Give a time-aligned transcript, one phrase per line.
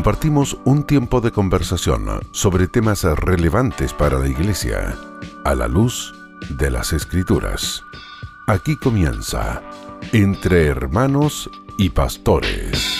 [0.00, 4.96] compartimos un tiempo de conversación sobre temas relevantes para la Iglesia
[5.44, 6.14] a la luz
[6.48, 7.82] de las Escrituras.
[8.46, 9.60] Aquí comienza
[10.14, 12.99] Entre Hermanos y Pastores.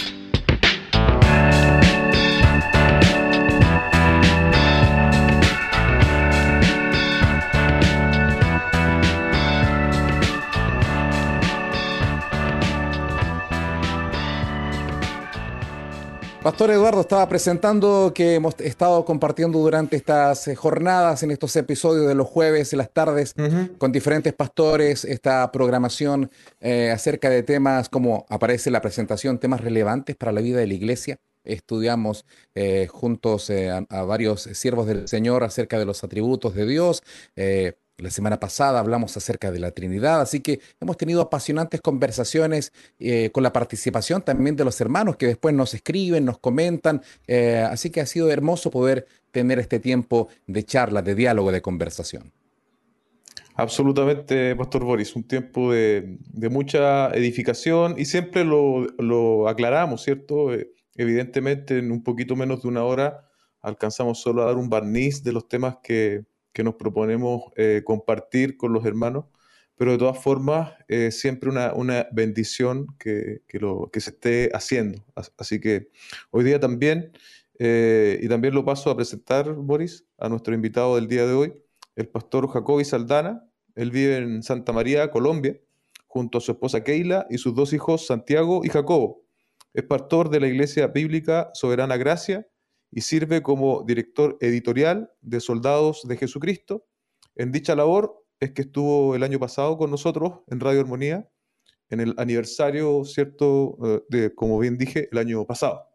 [16.60, 22.06] Pastor Eduardo estaba presentando que hemos estado compartiendo durante estas eh, jornadas, en estos episodios
[22.06, 23.34] de los jueves y las tardes,
[23.78, 30.16] con diferentes pastores, esta programación eh, acerca de temas como aparece la presentación, temas relevantes
[30.16, 31.18] para la vida de la iglesia.
[31.44, 37.02] Estudiamos eh, juntos a, a, varios siervos del Señor acerca de los atributos de Dios
[38.00, 43.30] la semana pasada hablamos acerca de la Trinidad, así que hemos tenido apasionantes conversaciones eh,
[43.30, 47.90] con la participación también de los hermanos que después nos escriben, nos comentan, eh, así
[47.90, 52.32] que ha sido hermoso poder tener este tiempo de charla, de diálogo, de conversación.
[53.54, 56.18] Absolutamente, Pastor Boris, un tiempo de,
[56.50, 60.54] mucha edificación y siempre lo, lo aclaramos, ¿cierto?
[60.54, 63.26] Eh, evidentemente en un poquito menos de una hora
[63.60, 68.56] alcanzamos solo a dar un barniz de los temas que, que nos proponemos eh, compartir
[68.56, 69.26] con los hermanos,
[69.76, 74.50] pero de todas formas, eh, siempre una, una bendición que, que, lo, que se esté
[74.52, 75.02] haciendo.
[75.38, 75.88] Así que
[76.30, 77.12] hoy día también,
[77.58, 81.54] eh, y también lo paso a presentar, Boris, a nuestro invitado del día de hoy,
[81.96, 83.46] el pastor Jacobi Saldana.
[83.74, 85.58] Él vive en Santa María, Colombia,
[86.06, 89.22] junto a su esposa Keila y sus dos hijos, Santiago y Jacobo.
[89.72, 92.46] Es pastor de la Iglesia Bíblica Soberana Gracia
[92.90, 96.86] y sirve como director editorial de Soldados de Jesucristo.
[97.36, 101.28] En dicha labor es que estuvo el año pasado con nosotros en Radio Armonía,
[101.88, 105.86] en el aniversario, ¿cierto?, eh, de, como bien dije, el año pasado.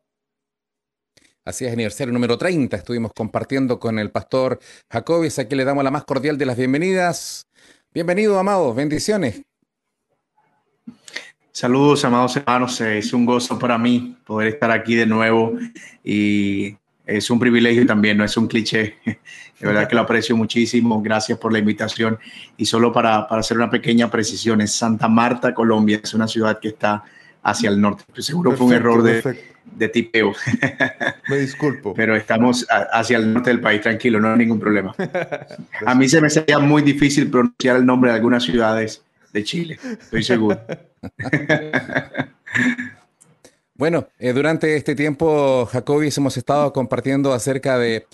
[1.43, 2.75] Así es, aniversario número 30.
[2.75, 4.59] Estuvimos compartiendo con el pastor
[4.89, 5.37] Jacobis.
[5.37, 7.47] Aquí le damos la más cordial de las bienvenidas.
[7.93, 8.75] Bienvenido, amados.
[8.75, 9.43] Bendiciones.
[11.51, 12.81] Saludos, amados hermanos.
[12.81, 15.53] Es un gozo para mí poder estar aquí de nuevo
[16.03, 16.75] y
[17.05, 18.95] es un privilegio también, no es un cliché.
[19.59, 21.01] De verdad que lo aprecio muchísimo.
[21.01, 22.19] Gracias por la invitación.
[22.57, 26.01] Y solo para, hacer una pequeña precisión, es Santa Marta, Colombia.
[26.03, 27.03] Es una ciudad que está
[27.41, 28.03] hacia el norte.
[28.21, 30.33] seguro fue un error de, de, tipeo.
[31.29, 31.93] Me disculpo.
[31.93, 34.95] Pero estamos hacia el norte del país, tranquilo, no hay ningún problema.
[35.85, 39.79] A mí se me sería muy difícil pronunciar el nombre de algunas ciudades de Chile,
[39.83, 40.59] estoy seguro.
[43.77, 48.07] Bueno, eh, durante este tiempo, Jacobis, hemos estado compartiendo acerca de,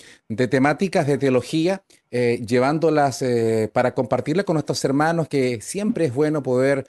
[0.49, 6.41] temáticas de teología, eh, llevándolas eh, para compartirlas con nuestros hermanos, que siempre es bueno
[6.41, 6.87] poder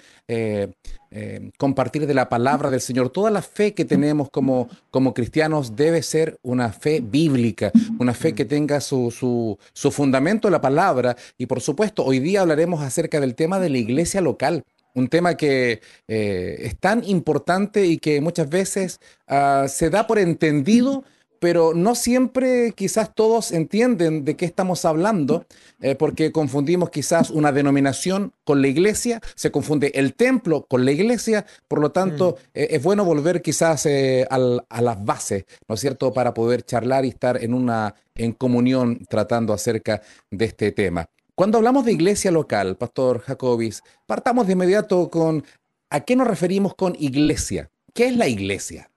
[1.59, 3.11] compartir de la palabra del Señor.
[3.11, 8.35] Toda la fe que tenemos como, como cristianos debe ser una fe bíblica, una fe
[8.35, 11.15] que tenga su, su, su fundamento en la palabra.
[11.37, 15.37] Y por supuesto, hoy día hablaremos acerca del tema de la iglesia local un tema
[15.37, 21.05] que eh, es tan importante y que muchas veces uh, se da por entendido,
[21.39, 25.45] pero no siempre quizás todos entienden de qué estamos hablando,
[25.81, 30.93] eh, porque confundimos quizás una denominación con la iglesia, se confunde el templo con la
[30.93, 32.51] iglesia, por lo tanto mm.
[32.55, 33.87] eh, es bueno volver quizás
[34.31, 38.33] al, a las bases, ¿no es cierto?, para poder charlar y estar en una en
[38.33, 41.09] comunión tratando acerca de este tema.
[41.35, 45.45] Cuando hablamos de iglesia local, Pastor Jacobis, partamos de inmediato con
[45.89, 47.71] a qué nos referimos con iglesia.
[47.95, 48.91] ¿Qué es la iglesia?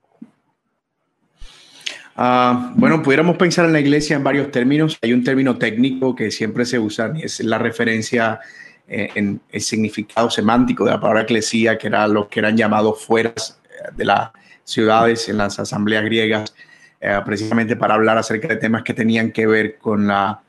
[2.18, 4.98] Uh, bueno, pudiéramos pensar en la iglesia en varios términos.
[5.02, 8.40] Hay un término técnico que siempre se usa, y es la referencia
[8.88, 13.04] eh, en el significado semántico de la palabra eclesía, que era los que eran llamados
[13.04, 14.32] fueras eh, de las
[14.64, 16.54] ciudades en las asambleas griegas,
[17.00, 20.42] eh, precisamente para hablar acerca de temas que tenían que ver con la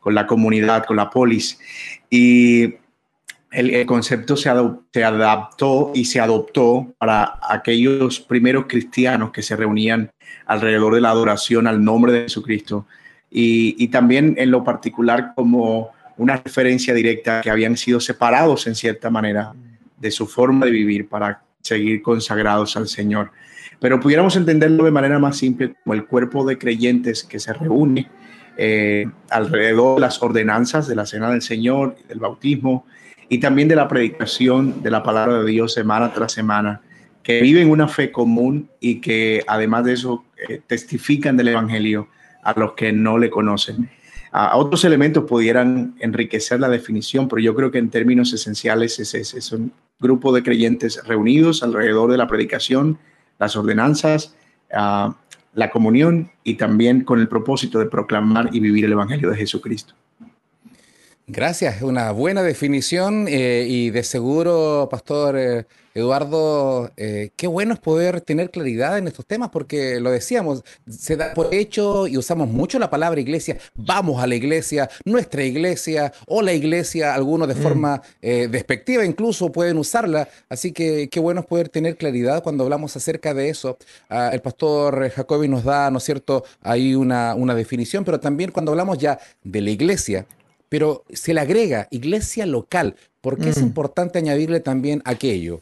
[0.00, 1.58] con la comunidad, con la polis.
[2.08, 2.74] Y
[3.52, 10.10] el, concepto se, adaptó y se adoptó para aquellos primeros cristianos que se reunían
[10.46, 12.86] alrededor de la adoración al nombre de Jesucristo
[13.32, 19.08] y también en lo particular como una referencia directa que habían sido separados en cierta
[19.08, 19.54] manera
[19.98, 23.30] de su forma de vivir para seguir consagrados al Señor.
[23.80, 28.10] Pero pudiéramos entenderlo de manera más simple como el cuerpo de creyentes que se reúne
[28.62, 32.84] eh, alrededor de las ordenanzas de la Cena del Señor, del bautismo
[33.30, 36.82] y también de la predicación de la palabra de Dios semana tras semana,
[37.22, 42.08] que viven una fe común y que además de eso eh, testifican del Evangelio
[42.42, 43.88] a los que no le conocen.
[44.30, 49.52] A otros elementos pudieran enriquecer la definición, pero yo creo que en términos esenciales es
[49.52, 52.98] un grupo de creyentes reunidos alrededor de la predicación,
[53.38, 54.36] las ordenanzas,
[54.72, 55.14] uh,
[55.54, 59.94] la comunión y también con el propósito de proclamar y vivir el Evangelio de Jesucristo.
[61.32, 67.78] Gracias, una buena definición eh, y de seguro, Pastor eh, Eduardo, eh, qué bueno es
[67.78, 72.48] poder tener claridad en estos temas porque lo decíamos, se da por hecho y usamos
[72.48, 77.54] mucho la palabra iglesia, vamos a la iglesia, nuestra iglesia o la iglesia, algunos de
[77.54, 77.62] mm.
[77.62, 82.96] forma despectiva incluso pueden usarla, así que qué bueno es poder tener claridad cuando hablamos
[82.96, 83.78] acerca de eso.
[84.08, 88.50] Ah, el Pastor Jacobi nos da, ¿no es cierto?, ahí una, una definición, pero también
[88.50, 90.26] cuando hablamos ya de la iglesia,
[90.70, 92.96] pero se le agrega iglesia local.
[93.20, 95.60] ¿Por qué es importante añadirle también aquello?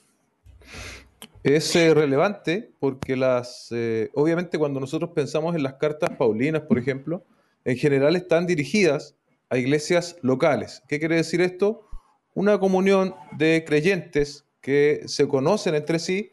[1.43, 6.79] Es eh, relevante porque las, eh, obviamente cuando nosotros pensamos en las cartas paulinas, por
[6.79, 7.25] ejemplo,
[7.65, 9.17] en general están dirigidas
[9.49, 10.83] a iglesias locales.
[10.89, 11.89] ¿Qué quiere decir esto?
[12.35, 16.33] Una comunión de creyentes que se conocen entre sí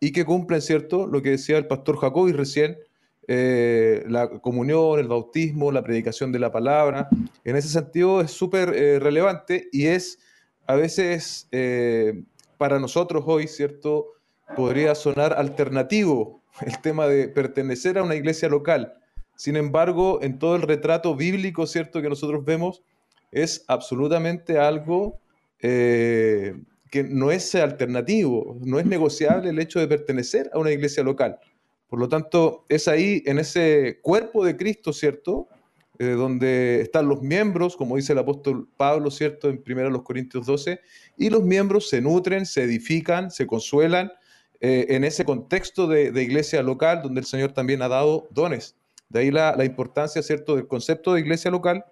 [0.00, 1.06] y que cumplen, ¿cierto?
[1.06, 2.76] Lo que decía el pastor Jacobi recién,
[3.28, 7.08] eh, la comunión, el bautismo, la predicación de la palabra.
[7.44, 10.20] En ese sentido es súper eh, relevante y es
[10.66, 12.22] a veces eh,
[12.56, 14.12] para nosotros hoy, ¿cierto?
[14.54, 18.94] Podría sonar alternativo el tema de pertenecer a una iglesia local.
[19.34, 22.00] Sin embargo, en todo el retrato bíblico, ¿cierto?
[22.00, 22.82] Que nosotros vemos,
[23.32, 25.18] es absolutamente algo
[25.58, 31.40] que no es alternativo, no es negociable el hecho de pertenecer a una iglesia local.
[31.88, 35.48] Por lo tanto, es ahí, en ese cuerpo de Cristo, ¿cierto?
[35.98, 39.48] Eh, donde están los miembros, como dice el apóstol Pablo, ¿cierto?
[39.48, 40.80] En 1 Corintios 12,
[41.16, 44.12] y los miembros se nutren, se edifican, se consuelan
[44.60, 48.76] eh, en ese contexto de, iglesia local, donde el Señor también ha dado dones.
[49.08, 51.84] De ahí la, importancia, ¿cierto?, del concepto de iglesia local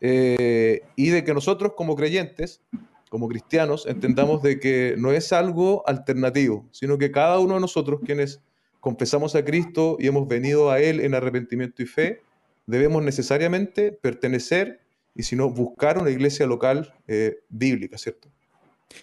[0.00, 2.60] eh, y de que nosotros como creyentes,
[3.08, 8.00] como cristianos, entendamos de que no es algo alternativo, sino que cada uno de nosotros,
[8.04, 8.40] quienes
[8.82, 12.20] confesamos a Cristo y hemos venido a Él en arrepentimiento y fe,
[12.66, 14.80] debemos necesariamente pertenecer
[15.14, 18.28] y si no, buscar una iglesia local eh, bíblica, ¿cierto?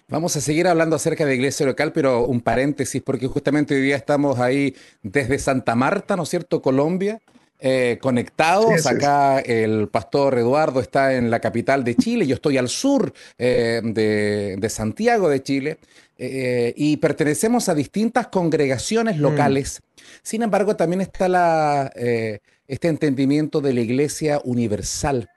[0.06, 3.96] Vamos a seguir hablando acerca de iglesia local, pero un paréntesis, porque justamente hoy día
[3.96, 7.18] estamos ahí desde Santa Marta, ¿no es cierto?, Colombia,
[7.58, 8.86] eh, conectados.
[8.86, 13.80] Acá el pastor Eduardo está en la capital de Chile, yo estoy al sur eh,
[13.82, 15.78] de, Santiago de Chile
[16.22, 19.20] eh, y pertenecemos a distintas congregaciones mm.
[19.20, 19.80] locales.
[20.22, 25.28] Sin embargo, también está la, este entendimiento de la iglesia universal.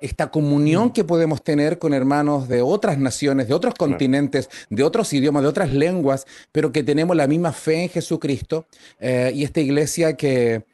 [0.00, 0.92] Esta comunión mm.
[0.92, 5.48] que podemos tener con hermanos de otras naciones, de otros continentes, de otros idiomas, de
[5.48, 8.66] otras lenguas, pero que tenemos la misma fe en Jesucristo.
[9.00, 10.64] y esta iglesia que,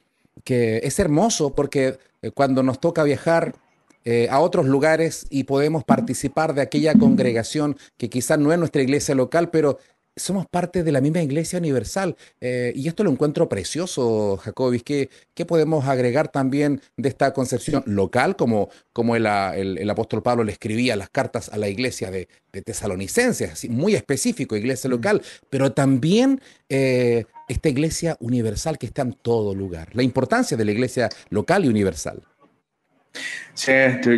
[0.45, 3.55] que es hermoso porque eh, cuando nos toca viajar
[4.05, 8.83] eh, a otros lugares y podemos participar de aquella congregación que quizás no es nuestra
[8.83, 9.79] iglesia local, pero
[10.17, 12.17] somos parte de la misma iglesia universal.
[12.41, 14.83] Eh, y esto lo encuentro precioso, Jacobis.
[14.83, 19.27] ¿Qué, ¿Qué, podemos agregar también de esta concepción local, como, como el,
[19.91, 24.91] apóstol Pablo le escribía las cartas a la iglesia de, de tesalonicenses, muy específico, iglesia
[24.91, 29.95] local, pero también eh, esta iglesia universal que está en todo lugar?
[29.95, 32.23] La importancia de la iglesia local y universal.
[33.55, 33.73] Sí,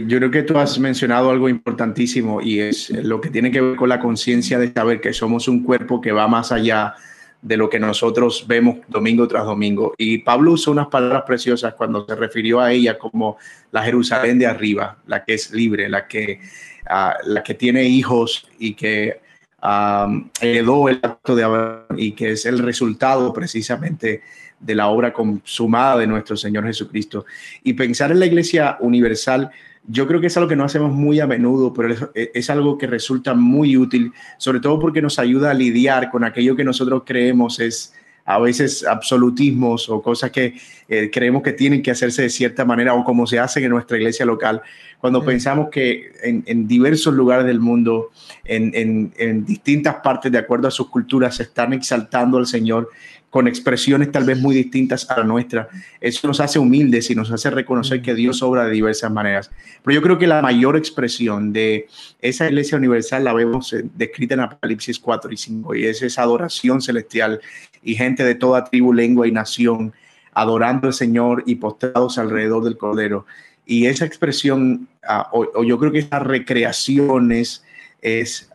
[0.06, 3.76] yo creo que tú has mencionado algo importantísimo y es lo que tiene que ver
[3.76, 6.94] con la conciencia de saber que somos un cuerpo que va más allá
[7.42, 9.94] de lo que nosotros vemos domingo tras domingo.
[9.98, 13.36] Y Pablo usó unas palabras preciosas cuando se refirió a ella como
[13.70, 16.40] la Jerusalén de arriba, la que es libre, la que,
[16.88, 19.20] ah, la que tiene hijos y que
[19.64, 24.22] um, el acto de Abraham y que es el resultado precisamente
[24.60, 27.24] de la obra consumada de nuestro Señor Jesucristo.
[27.62, 29.50] Y pensar en la Iglesia Universal,
[29.86, 32.86] yo creo que es algo que no hacemos muy a menudo, pero es, algo que
[32.86, 37.60] resulta muy útil, sobre todo porque nos ayuda a lidiar con aquello que nosotros creemos
[37.60, 40.54] es a veces absolutismos o cosas que
[40.88, 43.96] eh, creemos que tienen que hacerse de cierta manera o como se hacen en nuestra
[43.96, 44.62] iglesia local,
[44.98, 48.10] cuando pensamos que en, diversos lugares del mundo,
[48.44, 52.88] en, en, distintas partes, de acuerdo a sus culturas, se están exaltando al Señor
[53.34, 55.68] con expresiones tal vez muy distintas a la nuestra.
[56.00, 59.50] Eso nos hace humildes y nos hace reconocer que Dios obra de diversas maneras.
[59.82, 61.88] Pero yo creo que la mayor expresión de
[62.20, 66.22] esa iglesia universal la vemos eh, descrita en Apocalipsis 4 y 5 y es esa
[66.22, 67.40] adoración celestial
[67.82, 69.92] y gente de toda tribu, lengua y nación
[70.32, 73.26] adorando al Señor y postrados alrededor del Cordero.
[73.66, 77.64] Y esa expresión, ah, o, yo creo que esa recreación es,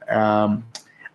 [0.10, 0.58] ah,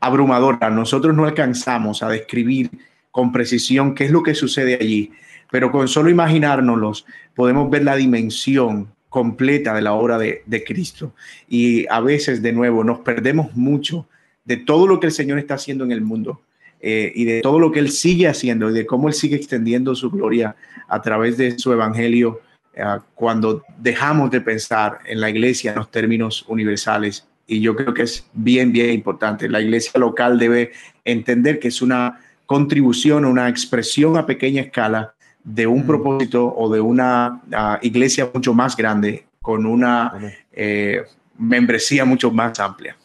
[0.01, 0.69] abrumadora.
[0.69, 2.71] Nosotros no alcanzamos a describir
[3.15, 5.13] con precisión qué es lo que sucede allí,
[5.49, 7.07] pero con solo imaginárnoslos
[7.37, 11.15] podemos ver la dimensión completa de la obra de, Cristo.
[11.49, 14.09] Y a veces, de nuevo, nos perdemos mucho
[14.45, 16.41] de todo lo que el Señor está haciendo en el mundo.
[16.81, 19.95] eh, y de todo lo que Él sigue haciendo y de cómo Él sigue extendiendo
[19.95, 20.57] su gloria
[20.89, 22.41] a través de su evangelio
[22.75, 22.83] eh,
[23.15, 27.29] cuando dejamos de pensar en la iglesia en los términos universales.
[27.47, 29.49] Y yo creo que es bien, bien importante.
[29.49, 30.73] La iglesia local debe
[31.05, 35.87] entender que es una contribución, una expresión a pequeña escala de un mm.
[35.87, 40.13] propósito o de una ah, iglesia mucho más grande con una
[40.53, 41.03] eh,
[41.39, 42.97] membresía mucho más amplia.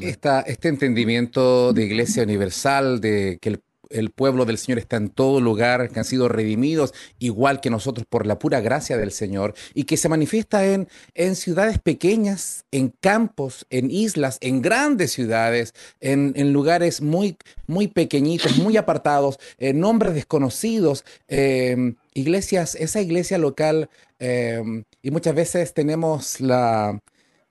[0.00, 5.40] este entendimiento de iglesia universal, de que el el pueblo del Señor está en todo
[5.40, 9.84] lugar, que han sido redimidos, igual que nosotros por la pura gracia del Señor, y
[9.84, 16.52] que se manifiesta en, en ciudades pequeñas, en campos, en islas, en grandes ciudades, en,
[16.52, 21.04] lugares muy, muy pequeñitos, muy apartados, en nombres desconocidos.
[21.28, 27.00] Em, iglesias, esa iglesia local, em, y muchas veces tenemos la,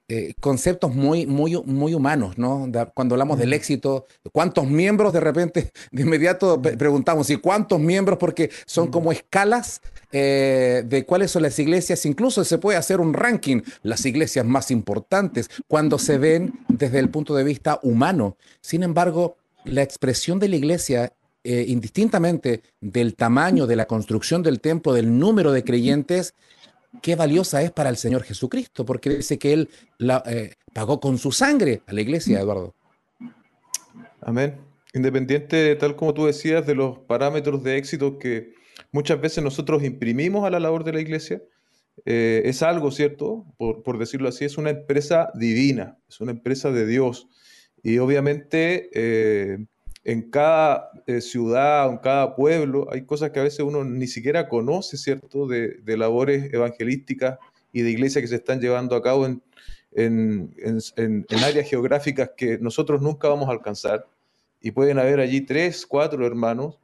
[0.08, 2.70] eh, conceptos muy, muy, muy humanos, ¿no?
[2.94, 8.16] cuando hablamos del éxito, ¿cuántos miembros de repente, de inmediato preguntamos, ¿y cuántos miembros?
[8.18, 9.80] Porque son como escalas
[10.12, 14.70] eh, de cuáles son las iglesias, incluso se puede hacer un ranking, las iglesias más
[14.70, 18.36] importantes, cuando se ven desde el punto de vista humano.
[18.60, 21.12] Sin embargo, la expresión de la iglesia
[21.48, 26.34] eh, indistintamente del tamaño de la construcción del templo, del número de creyentes,
[27.02, 31.18] qué valiosa es para el Señor Jesucristo, porque dice que Él la, eh, pagó con
[31.18, 32.74] su sangre a la iglesia, Eduardo.
[34.20, 34.56] Amén.
[34.94, 38.54] Independiente, tal como tú decías, de los parámetros de éxito que
[38.92, 41.42] muchas veces nosotros imprimimos a la labor de la iglesia,
[42.04, 43.46] eh, es algo, ¿cierto?
[43.56, 47.28] Por, por, decirlo así, es una empresa divina, es una empresa de Dios.
[47.82, 49.66] Y obviamente eh,
[50.06, 54.48] en cada eh, ciudad, en cada pueblo, hay cosas que a veces uno ni siquiera
[54.48, 57.40] conoce, ¿cierto?, de, labores evangelísticas
[57.72, 59.42] y de iglesias que se están llevando a cabo en,
[61.44, 64.06] áreas geográficas que nosotros nunca vamos a alcanzar.
[64.60, 66.78] Y pueden haber allí tres, cuatro hermanos,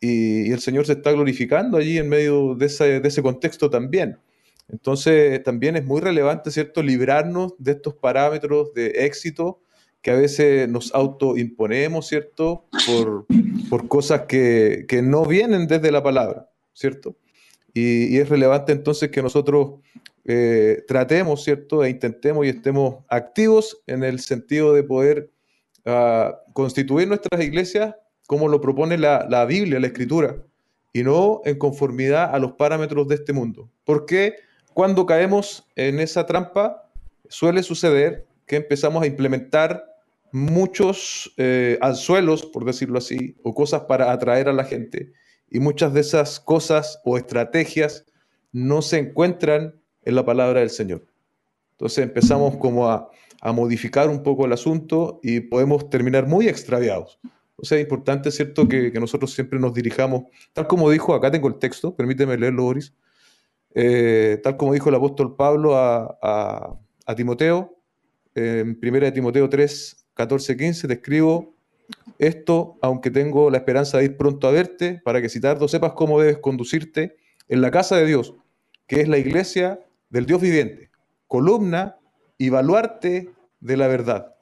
[0.00, 4.18] y, el Señor se está glorificando allí en medio de ese, de ese contexto también.
[4.66, 9.60] Entonces, también es muy relevante, ¿cierto?, librarnos de estos parámetros de éxito
[10.02, 12.66] que a veces nos autoimponemos, ¿cierto?
[12.86, 13.26] Por,
[13.68, 17.16] por cosas que, que, no vienen desde la palabra, ¿cierto?
[17.74, 19.80] Y, es relevante entonces que nosotros
[20.24, 21.84] eh, tratemos, ¿cierto?
[21.84, 25.30] E intentemos y estemos activos en el sentido de poder
[25.84, 27.94] uh, constituir nuestras iglesias
[28.26, 30.36] como lo propone la, la Biblia, la Escritura,
[30.92, 33.70] y no en conformidad a los parámetros de este mundo.
[33.84, 34.36] Porque
[34.72, 36.90] cuando caemos en esa trampa,
[37.28, 39.84] suele suceder que empezamos a implementar
[40.32, 45.12] muchos eh, anzuelos, por decirlo así, o cosas para atraer a la gente.
[45.50, 48.04] Y muchas de esas cosas o estrategias
[48.52, 51.06] no se encuentran en la palabra del Señor.
[51.72, 53.10] Entonces empezamos como a,
[53.54, 57.20] modificar un poco el asunto y podemos terminar muy extraviados.
[57.54, 61.46] O sea, es importante, ¿cierto?, que, nosotros siempre nos dirijamos, tal como dijo, acá tengo
[61.46, 62.92] el texto, permíteme leerlo, Boris,
[63.72, 66.18] eh, tal como dijo el apóstol Pablo a,
[67.06, 67.75] a Timoteo,
[68.36, 71.56] en 1 Timoteo 3, 14:15 te escribo
[72.18, 75.92] esto, aunque tengo la esperanza de ir pronto a verte, para que si tardo sepas
[75.92, 77.16] cómo debes conducirte
[77.48, 78.34] en la casa de Dios,
[78.86, 80.90] que es la iglesia del Dios viviente,
[81.26, 81.96] columna
[82.38, 84.34] y baluarte de la verdad.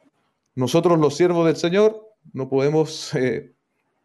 [0.55, 3.53] Nosotros los siervos del Señor no podemos eh,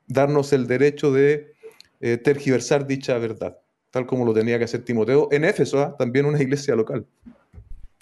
[0.08, 1.54] darnos el derecho de
[2.02, 3.58] eh, tergiversar dicha verdad,
[3.92, 5.96] tal como lo tenía que hacer Timoteo en Éfeso, ¿ah?
[5.98, 7.06] también una iglesia local.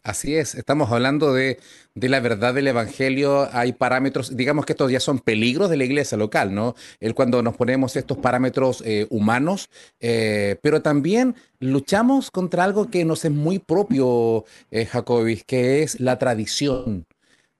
[0.03, 1.59] Así es, estamos hablando de,
[1.95, 6.17] la verdad del Evangelio, hay parámetros, digamos que estos ya son peligros de la iglesia
[6.17, 6.75] local, ¿no?
[7.01, 13.03] El cuando nos ponemos estos parámetros eh, humanos, eh, pero también luchamos contra algo que
[13.03, 17.05] nos es muy propio, eh, Jacobis, que es la tradición.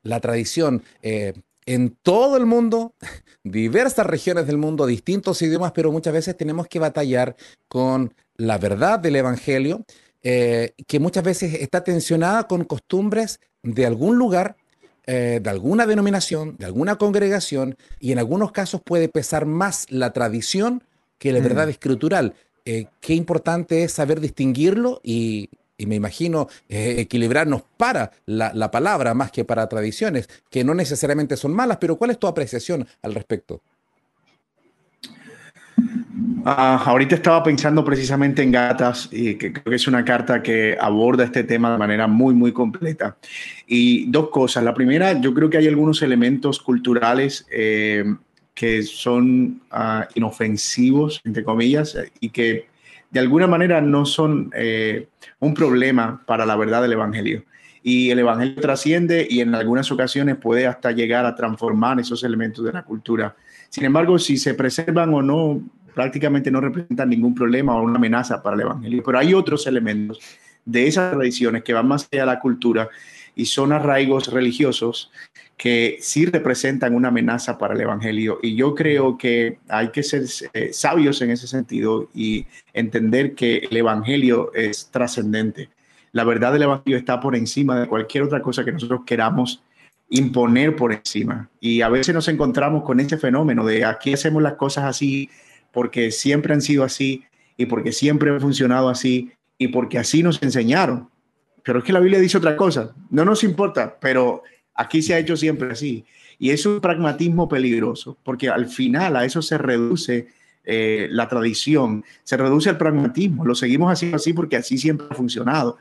[0.03, 0.83] La tradición.
[1.65, 2.93] en todo el mundo,
[3.43, 7.35] diversas regiones del mundo, distintos idiomas, pero muchas veces tenemos que batallar
[7.67, 9.83] con la verdad del Evangelio
[10.29, 14.57] eh, que muchas veces está tensionada con costumbres de algún lugar,
[15.05, 20.11] eh, de alguna denominación, de alguna congregación, y en algunos casos puede pesar más la
[20.11, 20.83] tradición
[21.17, 21.43] que la mm.
[21.43, 22.35] verdad escritural.
[22.65, 29.31] Eh, qué importante es saber distinguirlo y, me imagino equilibrarnos para la, la, palabra más
[29.31, 33.61] que para tradiciones, que no necesariamente son malas, pero ¿cuál es tu apreciación al respecto?
[36.49, 40.77] Ah, ahorita estaba pensando precisamente en Gatas y que creo que es una carta que
[40.79, 43.17] aborda este tema de manera muy, muy completa.
[43.67, 44.63] Y dos cosas.
[44.63, 48.05] La primera, yo creo que hay algunos elementos culturales eh,
[48.53, 52.67] que son ah, inofensivos, entre comillas, y que
[53.11, 57.43] de alguna manera no son eh, un problema para la verdad del Evangelio.
[57.83, 62.63] y el Evangelio trasciende y en algunas ocasiones puede hasta llegar a transformar esos elementos
[62.63, 63.35] de la cultura.
[63.69, 65.61] Sin embargo, si se preservan o no,
[65.97, 69.01] prácticamente no representan ningún problema o una amenaza para el Evangelio.
[69.03, 70.19] Pero hay otros elementos
[70.63, 72.87] de esas tradiciones que van más allá de la cultura
[73.35, 75.11] y son arraigos religiosos
[75.57, 78.37] que sí representan una amenaza para el Evangelio.
[78.43, 80.21] Y yo creo que hay que ser
[80.53, 85.69] eh, sabios en ese sentido y entender que el Evangelio es trascendente.
[86.11, 89.63] La verdad del Evangelio está por encima de cualquier otra cosa que nosotros queramos
[90.09, 91.49] imponer por encima.
[91.59, 95.31] Y a veces nos encontramos con este fenómeno de aquí hacemos las cosas así
[95.77, 97.23] porque siempre han sido así
[97.55, 101.07] y porque siempre han funcionado así y porque así nos enseñaron.
[101.61, 102.95] Pero es que la Biblia dice otra cosa.
[103.11, 104.41] No nos importa, pero
[104.73, 106.03] aquí se ha hecho siempre así.
[106.39, 110.29] Y es un pragmatismo peligroso, porque al final a eso se reduce
[110.63, 113.45] eh, la tradición, se reduce el pragmatismo.
[113.45, 115.77] Lo seguimos haciendo así porque así siempre ha funcionado.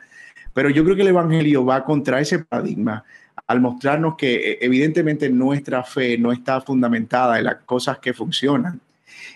[0.53, 3.03] Pero yo creo que el Evangelio va contra ese paradigma
[3.47, 8.79] al mostrarnos que eh, evidentemente nuestra fe no está fundamentada en las cosas que funcionan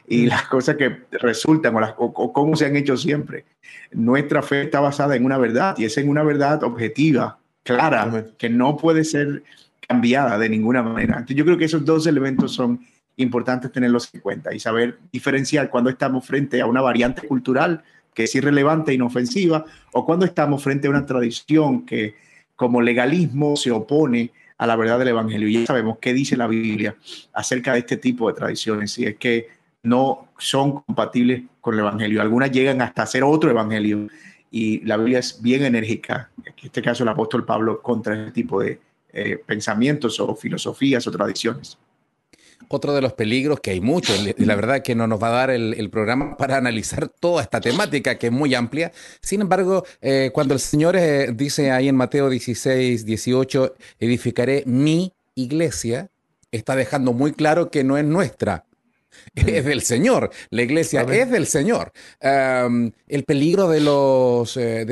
[0.09, 0.29] y mm.
[0.29, 3.45] las cosas que resultan o, las, cómo se han hecho siempre.
[3.93, 8.49] Nuestra fe está basada en una verdad y es en una verdad objetiva, clara, que
[8.49, 9.43] no puede ser
[9.87, 11.15] cambiada de ninguna manera.
[11.15, 12.81] Entonces, yo creo que esos dos elementos son
[13.17, 17.83] importantes tenerlos en cuenta y saber diferenciar cuando estamos frente a una variante cultural
[18.15, 22.15] que es irrelevante e inofensiva o cuando estamos frente a una tradición que
[22.57, 25.49] como legalismo se opone a la verdad del Evangelio.
[25.49, 26.95] Y ya sabemos qué dice la Biblia
[27.33, 29.49] acerca de este tipo de tradiciones, y es que
[29.83, 32.21] no son compatibles con el Evangelio.
[32.23, 34.09] Algunas llegan hasta ser otro Evangelio,
[34.51, 38.61] y la Biblia es bien enérgica, en este caso el apóstol Pablo, contra este tipo
[38.61, 38.81] de
[39.13, 41.79] eh, pensamientos o filosofías o tradiciones
[42.73, 45.33] otro de los peligros, que hay muchos, y la verdad que no nos va a
[45.33, 48.93] dar el, programa para analizar toda esta temática que es muy amplia.
[49.21, 55.13] Sin embargo, eh, cuando el Señor eh, dice ahí en Mateo 16, 18, edificaré mi
[55.35, 56.11] iglesia,
[56.53, 58.67] está dejando muy claro que no es nuestra,
[59.35, 60.31] es del Señor.
[60.51, 61.93] La iglesia es del Señor.
[62.21, 64.85] el peligro de los, eh,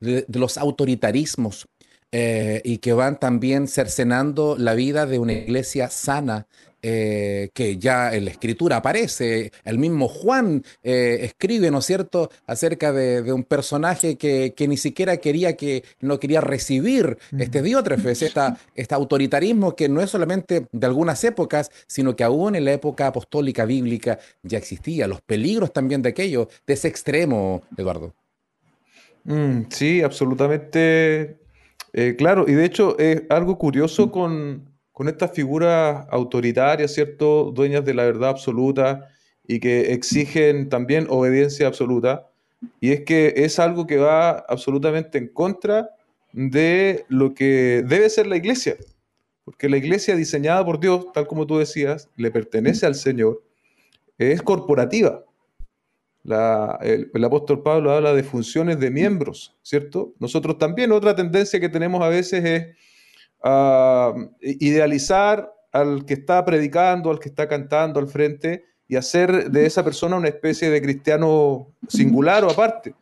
[0.00, 1.66] de, los autoritarismos
[2.12, 6.46] y que van también cercenando la vida de una iglesia sana,
[6.84, 12.28] eh, que ya en la escritura aparece, el mismo Juan eh, escribe, ¿no es cierto?,
[12.44, 18.58] acerca de, un personaje que, ni siquiera quería que, no quería recibir este diótrefes, esta,
[18.74, 23.06] este autoritarismo que no es solamente de algunas épocas, sino que aún en la época
[23.06, 28.12] apostólica bíblica ya existía, los peligros también de aquello, de ese extremo, Eduardo.
[29.22, 31.41] Mm, sí, absolutamente
[31.92, 37.50] eh, claro, y de hecho es algo curioso con con estas figuras autoritarias, ¿cierto?
[37.52, 39.08] Dueñas de la verdad absoluta
[39.46, 42.30] y que exigen también obediencia absoluta.
[42.80, 45.90] Y es que es algo que va absolutamente en contra
[46.32, 48.76] de lo que debe ser la iglesia.
[49.44, 53.42] Porque la iglesia diseñada por Dios, tal como tú decías, le pertenece al Señor,
[54.18, 55.24] es corporativa.
[56.24, 60.14] El, apóstol Pablo habla de funciones de miembros, ¿cierto?
[60.18, 62.76] Nosotros también otra tendencia que tenemos a veces es
[63.42, 69.66] a idealizar al que está predicando, al que está cantando al frente y hacer de
[69.66, 72.94] esa persona una especie de cristiano singular o aparte.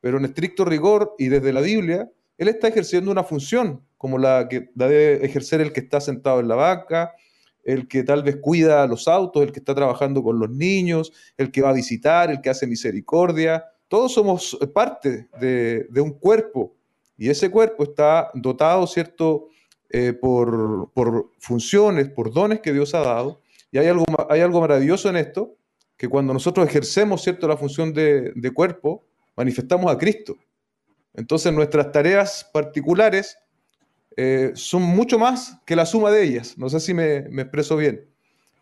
[0.00, 4.48] Pero en estricto rigor y desde la Biblia, él está ejerciendo una función como la
[4.48, 7.14] que debe ejercer el que está sentado en la vaca,
[7.66, 11.50] el que tal vez cuida los autos, el que está trabajando con los niños, el
[11.50, 13.66] que va a visitar, el que hace misericordia.
[13.88, 16.74] Todos somos parte de, de un cuerpo
[17.18, 19.48] y ese cuerpo está dotado, ¿cierto?,
[19.90, 20.90] eh, por,
[21.38, 23.40] funciones, por dones que Dios ha dado.
[23.70, 25.56] Y hay algo, hay algo maravilloso en esto,
[25.96, 27.46] que cuando nosotros ejercemos ¿cierto?
[27.46, 29.04] la función de, cuerpo,
[29.36, 30.36] manifestamos a Cristo.
[31.14, 33.38] Entonces nuestras tareas particulares
[34.16, 36.56] eh, son mucho más que la suma de ellas.
[36.56, 38.06] No sé si me, expreso bien.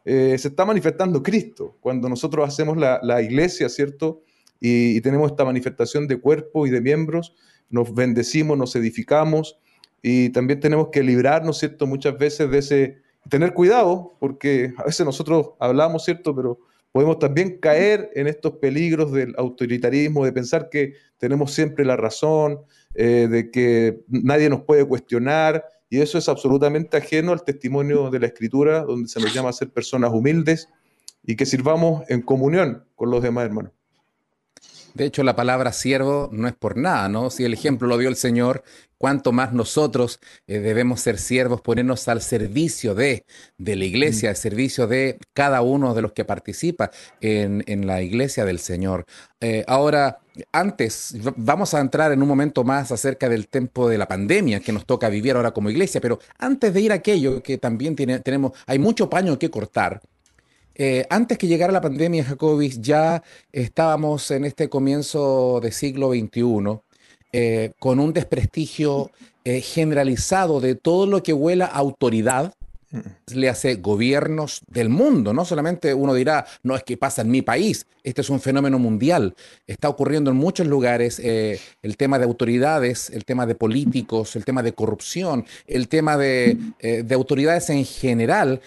[0.05, 4.23] Eh, se está manifestando Cristo cuando nosotros hacemos la, iglesia, ¿cierto?
[4.61, 7.35] y, tenemos esta manifestación de cuerpo y de miembros,
[7.71, 9.59] nos bendecimos, nos edificamos,
[10.03, 11.87] y también tenemos que librarnos, ¿cierto?
[11.87, 16.35] Muchas veces de ese, tener cuidado, porque a veces nosotros hablamos, ¿cierto?
[16.35, 16.59] Pero
[16.95, 22.61] podemos también caer en estos peligros del autoritarismo, de pensar que tenemos siempre la razón,
[22.95, 28.21] eh, de que nadie nos puede cuestionar, y eso es absolutamente ajeno al testimonio de
[28.21, 30.69] la Escritura, donde se nos llama a ser personas humildes
[31.25, 33.73] y que sirvamos en comunión con los demás hermanos.
[34.95, 37.29] De hecho, la palabra siervo no es por nada, ¿no?
[37.29, 38.63] Si el ejemplo lo dio el Señor,
[38.97, 43.27] cuánto más nosotros eh, debemos ser siervos, ponernos al servicio de,
[43.59, 48.45] de la iglesia, al servicio de cada uno de los que participa en, la iglesia
[48.45, 49.05] del Señor.
[49.41, 50.21] Eh, ahora,
[50.53, 54.73] antes, vamos a entrar en un momento más acerca del tiempo de la pandemia que
[54.73, 58.21] nos toca vivir ahora como iglesia, pero antes de ir a aquello que también tiene,
[58.21, 60.01] tenemos, hay mucho paño que cortar.
[60.75, 66.81] Eh, antes que llegara la pandemia, Jacobis, ya estábamos en este comienzo del siglo XXI
[67.33, 69.11] eh, con un desprestigio
[69.45, 72.55] eh, generalizado de todo lo que huela a autoridad,
[72.91, 72.99] mm.
[73.35, 77.43] le hace gobiernos del mundo, no solamente uno dirá, no es que pasa en mi
[77.43, 79.37] país, este es un fenómeno mundial,
[79.69, 84.63] está ocurriendo en muchos lugares el tema de autoridades, el tema de políticos, el tema
[84.63, 88.61] de corrupción, el tema de, de autoridades en general,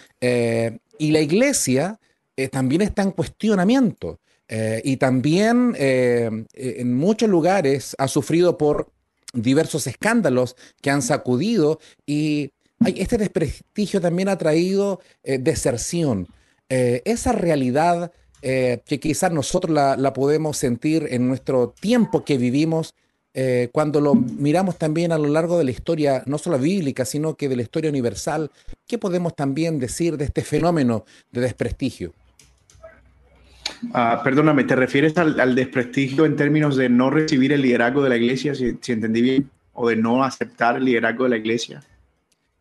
[1.00, 2.00] y la iglesia
[2.36, 8.92] eh, también está en cuestionamiento eh, y también eh, en muchos lugares ha sufrido por
[9.34, 12.52] diversos escándalos que han sacudido y
[12.86, 16.28] este desprestigio también ha traído deserción.
[16.70, 22.94] esa realidad que quizás nosotros la, la, podemos sentir en nuestro tiempo que vivimos,
[23.40, 27.36] eh, cuando lo miramos también a lo largo de la historia, no solo bíblica, sino
[27.36, 28.50] que de la historia universal,
[28.88, 32.14] ¿qué podemos también decir de este fenómeno de desprestigio?
[33.94, 38.18] Ah, perdóname, ¿te refieres al, desprestigio en términos de no recibir el liderazgo de la
[38.18, 41.84] iglesia, si, entendí bien, o de no aceptar el liderazgo de la iglesia?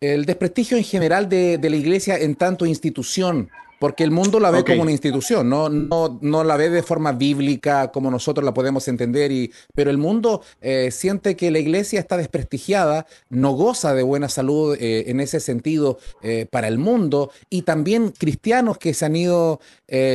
[0.03, 4.51] El desprestigio en general de, de la iglesia en tanto institución, porque el mundo la
[4.51, 5.69] ve como una institución, ¿no?
[5.69, 9.99] No, no la ve de forma bíblica como nosotros la podemos entender, y, pero el
[9.99, 15.21] mundo eh, siente que la iglesia está desprestigiada, no goza de buena salud eh, en
[15.21, 19.61] ese sentido eh, para el mundo, y también cristianos que se han ido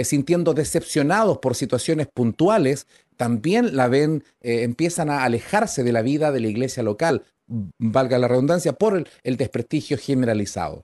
[0.03, 6.41] sintiendo decepcionados por situaciones puntuales, también la ven, empiezan a alejarse de la vida de
[6.41, 7.23] la iglesia local,
[7.77, 10.83] valga la redundancia, por el desprestigio generalizado.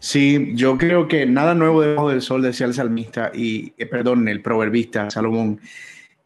[0.00, 4.28] Sí, yo creo que nada nuevo debajo del sol, decía el salmista, y eh, perdón,
[4.28, 5.60] el proverbista Salomón.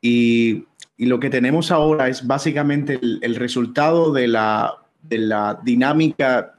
[0.00, 0.64] Y,
[0.96, 6.54] lo que tenemos ahora es básicamente el, resultado de la, de la, dinámica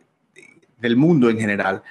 [0.78, 1.84] del mundo en general.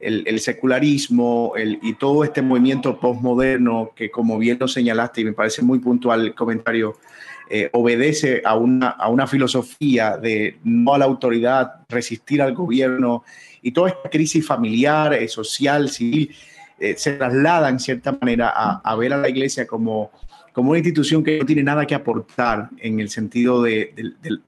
[0.00, 5.62] El, secularismo y todo este movimiento postmoderno que, como bien lo señalaste, y me parece
[5.62, 6.98] muy puntual el comentario,
[7.48, 13.22] eh, obedece a una, a una filosofía de no a la autoridad, resistir al gobierno
[13.62, 16.34] y toda esta crisis familiar, eh, social, civil,
[16.78, 20.10] eh, se traslada en cierta manera a, ver a la iglesia como,
[20.52, 23.94] como una institución que no tiene nada que aportar en el sentido de,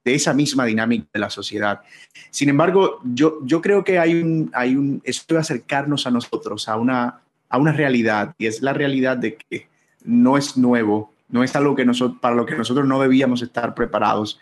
[0.05, 1.83] esa misma dinámica de la sociedad.
[2.31, 6.69] Sin embargo, yo, yo creo que hay un, hay un, esto de acercarnos a nosotros,
[6.69, 9.69] a una, a una realidad, y es la realidad de que
[10.03, 13.77] no es nuevo, no es algo que nosotros, para lo que nosotros no debíamos estar
[13.77, 14.41] preparados.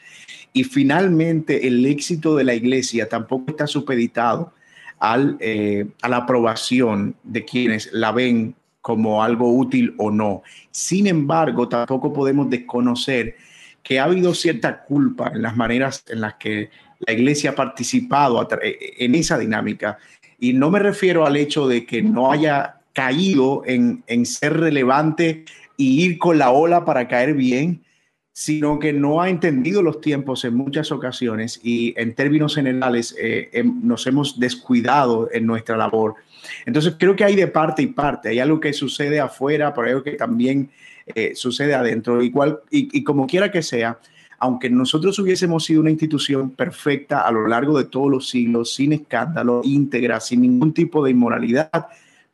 [0.54, 4.52] Y finalmente el éxito de la iglesia tampoco está supeditado
[5.41, 10.43] eh, a la aprobación de quienes la ven como algo útil o no.
[10.71, 13.37] Sin embargo, tampoco podemos desconocer
[13.83, 18.47] que ha habido cierta culpa en las maneras en las que la iglesia ha participado
[18.62, 19.99] eh, en esa dinámica.
[20.38, 25.45] Y no me refiero al hecho de que no haya caído en, en ser relevante
[25.77, 27.83] y ir con la ola para caer bien,
[28.33, 33.62] sino que no ha entendido los tiempos en muchas ocasiones y en términos generales eh,
[33.64, 36.14] nos hemos descuidado en nuestra labor.
[36.64, 39.92] Entonces creo que hay de parte y parte, hay algo que sucede afuera, pero hay
[39.92, 40.71] algo que también
[41.14, 43.99] eh, sucede adentro, igual y, y como quiera que sea,
[44.38, 48.92] aunque nosotros hubiésemos sido una institución perfecta a lo largo de todos los siglos, sin
[48.92, 51.71] escándalo, íntegra, sin ningún tipo de inmoralidad,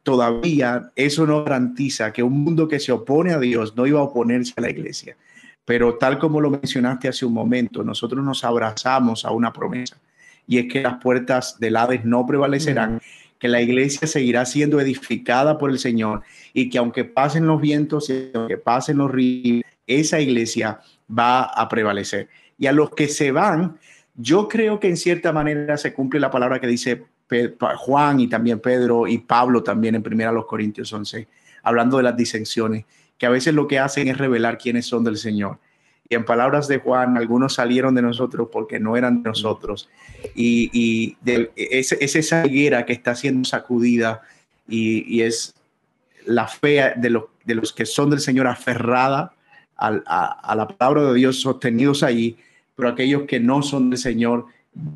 [0.03, 4.05] todavía eso no garantiza que un mundo que se opone a Dios no iba a
[4.05, 5.17] oponerse a la iglesia.
[5.69, 9.99] Pero tal como lo mencionaste hace un momento, nosotros nos abrazamos a una promesa
[10.47, 13.03] y es que las puertas del Hades no prevalecerán,
[13.39, 16.23] que la iglesia seguirá siendo edificada por el Señor
[16.55, 21.69] y que aunque pasen los vientos y aunque pasen los ríos, esa iglesia va a
[21.69, 22.31] prevalecer.
[22.57, 23.77] Y a los que se van,
[24.15, 27.05] yo creo que en cierta manera se cumple la palabra que dice
[27.77, 31.29] Juan y también Pedro y Pablo también en primera los Corintios 11,
[31.63, 32.87] hablando de las disensiones
[33.19, 35.59] que a veces lo que hacen es revelar quiénes son del Señor.
[36.09, 39.91] Y en palabras de Juan, algunos salieron de nosotros porque no eran de nosotros.
[40.35, 41.17] Y,
[41.57, 44.23] es, esa higuera que está siendo sacudida
[44.67, 45.55] y, es
[46.25, 49.33] la fe de los, de los que son del Señor aferrada
[49.77, 52.37] a, la palabra de Dios sostenidos ahí,
[52.75, 54.47] pero aquellos que no son del Señor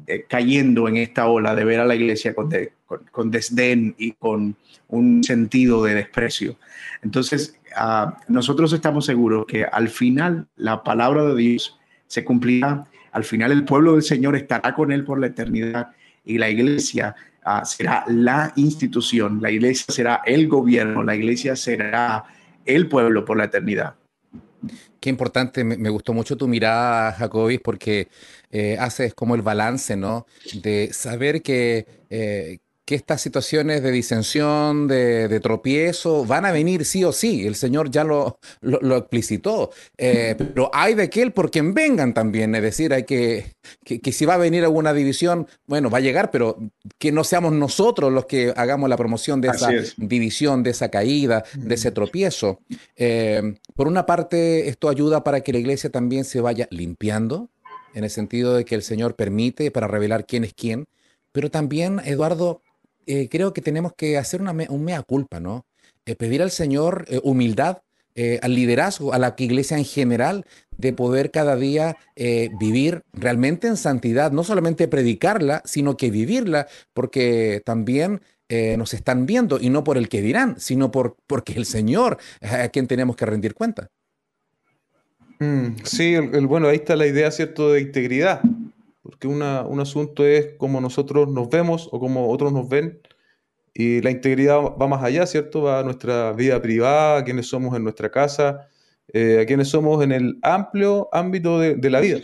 [0.07, 2.51] eh, cayendo en esta ola de ver a la iglesia con,
[3.11, 4.57] con, desdén y con
[4.89, 6.57] un sentido de desprecio.
[7.03, 13.25] Entonces, ah, nosotros estamos seguros que al final la palabra de Dios se cumplirá, al
[13.25, 15.91] final el pueblo del Señor estará con él por la eternidad
[16.25, 22.25] y la iglesia ah, será la institución, la iglesia será el gobierno, la iglesia será
[22.65, 23.95] el pueblo por la eternidad.
[25.01, 28.09] Qué importante, me, gustó mucho tu mirada, Jacobis, porque
[28.51, 30.27] eh, haces como el balance, ¿no?
[30.63, 37.05] De saber que, eh, que estas situaciones de disensión, de, tropiezo, van a venir sí
[37.05, 37.47] o sí.
[37.47, 39.71] El Señor ya lo, lo, explicitó.
[39.97, 42.55] Eh, pero hay de aquel por quien vengan también.
[42.57, 43.53] Es decir, hay que,
[43.85, 46.59] que, si va a venir alguna división, bueno, va a llegar, pero
[46.99, 51.45] que no seamos nosotros los que hagamos la promoción de esa división, de esa caída,
[51.55, 52.61] de ese tropiezo.
[52.97, 57.49] Eh, por una parte, esto ayuda para que la iglesia también se vaya limpiando,
[57.95, 60.87] en el sentido de que el Señor permite para revelar quién es quién.
[61.33, 62.63] Pero también, Eduardo,
[63.07, 65.67] eh, creo que tenemos que hacer una un mea culpa, ¿no?
[66.07, 67.79] Eh, pedir al Señor eh, humildad,
[68.43, 70.45] al liderazgo, a la iglesia en general,
[70.77, 71.97] de poder cada día
[72.61, 78.21] vivir realmente en santidad, no solamente predicarla, sino que vivirla, porque también
[78.77, 82.69] nos están viendo, y no por el que dirán, sino por, porque el Señor a
[82.69, 83.89] quien tenemos que rendir cuenta.
[85.39, 88.43] Mm, sí, bueno, ahí está la idea, ¿cierto?, de integridad
[89.03, 93.01] porque un asunto es cómo nosotros nos vemos o cómo otros nos ven,
[93.75, 95.63] y la integridad va más allá, ¿cierto?
[95.63, 98.69] Va a nuestra vida privada, a quienes somos en nuestra casa,
[99.13, 102.21] eh, a quienes somos en el amplio ámbito de, la vida.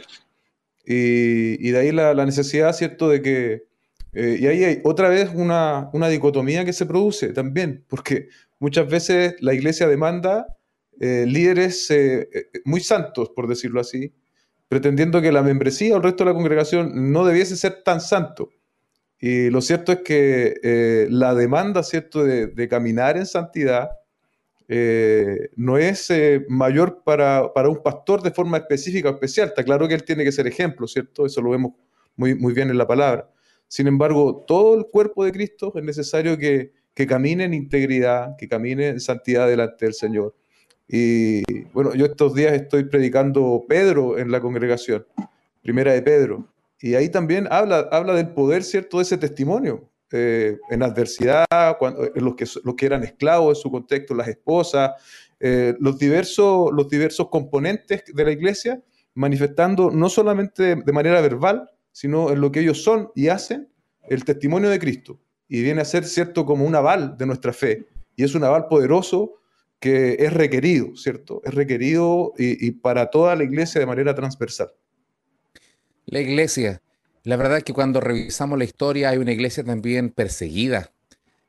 [0.84, 3.68] Y, de ahí la, necesidad, ¿cierto?, de que...
[4.12, 9.36] Eh, y ahí hay otra vez una, dicotomía que se produce también, porque muchas veces
[9.40, 10.56] la iglesia demanda
[11.00, 11.88] eh, líderes
[12.64, 14.12] muy santos, por decirlo así,
[14.68, 18.50] pretendiendo que la membresía o el resto de la congregación no debiese ser tan santo.
[19.18, 22.24] Y lo cierto es que eh, la demanda ¿cierto?
[22.24, 23.90] De, caminar en santidad
[24.68, 29.48] eh, no es eh, mayor para, un pastor de forma específica o especial.
[29.48, 31.26] Está claro que él tiene que ser ejemplo, ¿cierto?
[31.26, 31.72] Eso lo vemos
[32.16, 33.28] muy, muy bien en la palabra.
[33.66, 38.48] Sin embargo, todo el cuerpo de Cristo es necesario que, que camine en integridad, que
[38.48, 40.34] camine en santidad delante del Señor.
[40.88, 41.42] Y
[41.74, 45.06] bueno, yo estos días estoy predicando Pedro en la congregación,
[45.62, 46.48] primera de Pedro,
[46.80, 49.90] y ahí también habla, habla del poder, ¿cierto?, de ese testimonio.
[50.10, 51.44] Eh, en adversidad,
[51.78, 54.92] cuando, los, que, los que eran esclavos en su contexto, las esposas,
[55.38, 61.68] eh, los, diversos, los diversos componentes de la iglesia, manifestando no solamente de manera verbal,
[61.92, 63.68] sino en lo que ellos son y hacen,
[64.08, 65.20] el testimonio de Cristo.
[65.46, 67.88] Y viene a ser, ¿cierto?, como un aval de nuestra fe.
[68.16, 69.34] Y es un aval poderoso
[69.80, 71.40] que es requerido, ¿cierto?
[71.44, 74.72] Es requerido y, para toda la iglesia de manera transversal.
[76.06, 76.82] La iglesia,
[77.24, 80.90] la verdad que cuando revisamos la historia hay una iglesia también perseguida,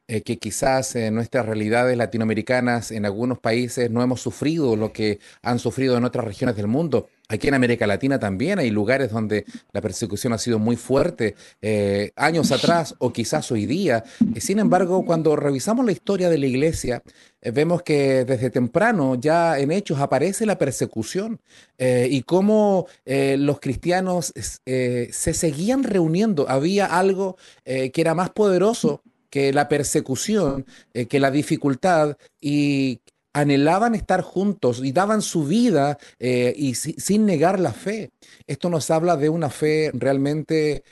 [0.07, 5.19] eh, que quizás en nuestras realidades latinoamericanas, en algunos países, no hemos sufrido lo que
[5.41, 7.09] han sufrido en otras regiones del mundo.
[7.31, 12.11] Aquí en América Latina también hay lugares donde la persecución ha sido muy fuerte eh,
[12.15, 14.03] años atrás o quizás hoy día.
[14.39, 17.03] Sin embargo, cuando revisamos la historia de la iglesia,
[17.39, 21.39] eh, vemos que desde temprano ya en hechos aparece la persecución
[21.77, 24.33] eh, y cómo los cristianos
[24.65, 26.49] se seguían reuniendo.
[26.49, 30.65] Había algo que era más poderoso que la persecución,
[31.07, 33.01] que la dificultad y
[33.33, 38.11] anhelaban estar juntos y daban su vida eh, y sin negar la fe.
[38.47, 40.83] Esto nos habla de una fe realmente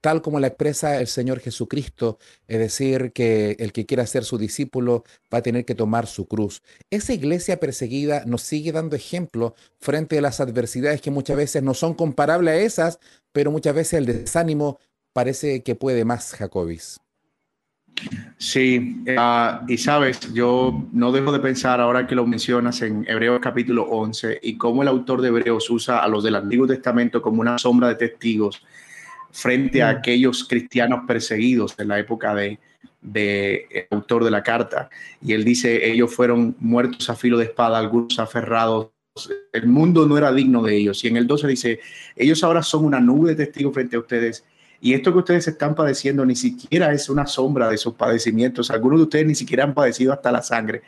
[0.00, 4.38] tal como la expresa el Señor Jesucristo, es decir, que el que quiera ser su
[4.38, 6.62] discípulo va a tener que tomar su cruz.
[6.90, 11.74] Esa iglesia perseguida nos sigue dando ejemplo frente a las adversidades que muchas veces no
[11.74, 12.98] son comparables a esas,
[13.32, 14.78] pero muchas veces el desánimo
[15.12, 17.00] parece que puede más, Jacobis.
[18.38, 23.40] Sí, ah, y sabes, yo no dejo de pensar ahora que lo mencionas en Hebreos
[23.40, 27.40] capítulo 11 y cómo el autor de Hebreos usa a los del Antiguo Testamento como
[27.40, 28.62] una sombra de testigos
[29.30, 29.96] frente a mm.
[29.96, 32.58] aquellos cristianos perseguidos en la época de,
[33.00, 34.90] de autor de la carta.
[35.22, 38.90] Y él dice, ellos fueron muertos a filo de espada, algunos aferrados
[39.52, 41.02] el mundo no era digno de ellos.
[41.04, 41.80] Y en el 12 dice,
[42.14, 44.44] ellos ahora son una nube de testigos frente a ustedes
[44.80, 48.70] y esto que ustedes están padeciendo ni siquiera es una sombra de sus padecimientos.
[48.70, 50.82] Algunos de ustedes ni siquiera han padecido hasta la sangre.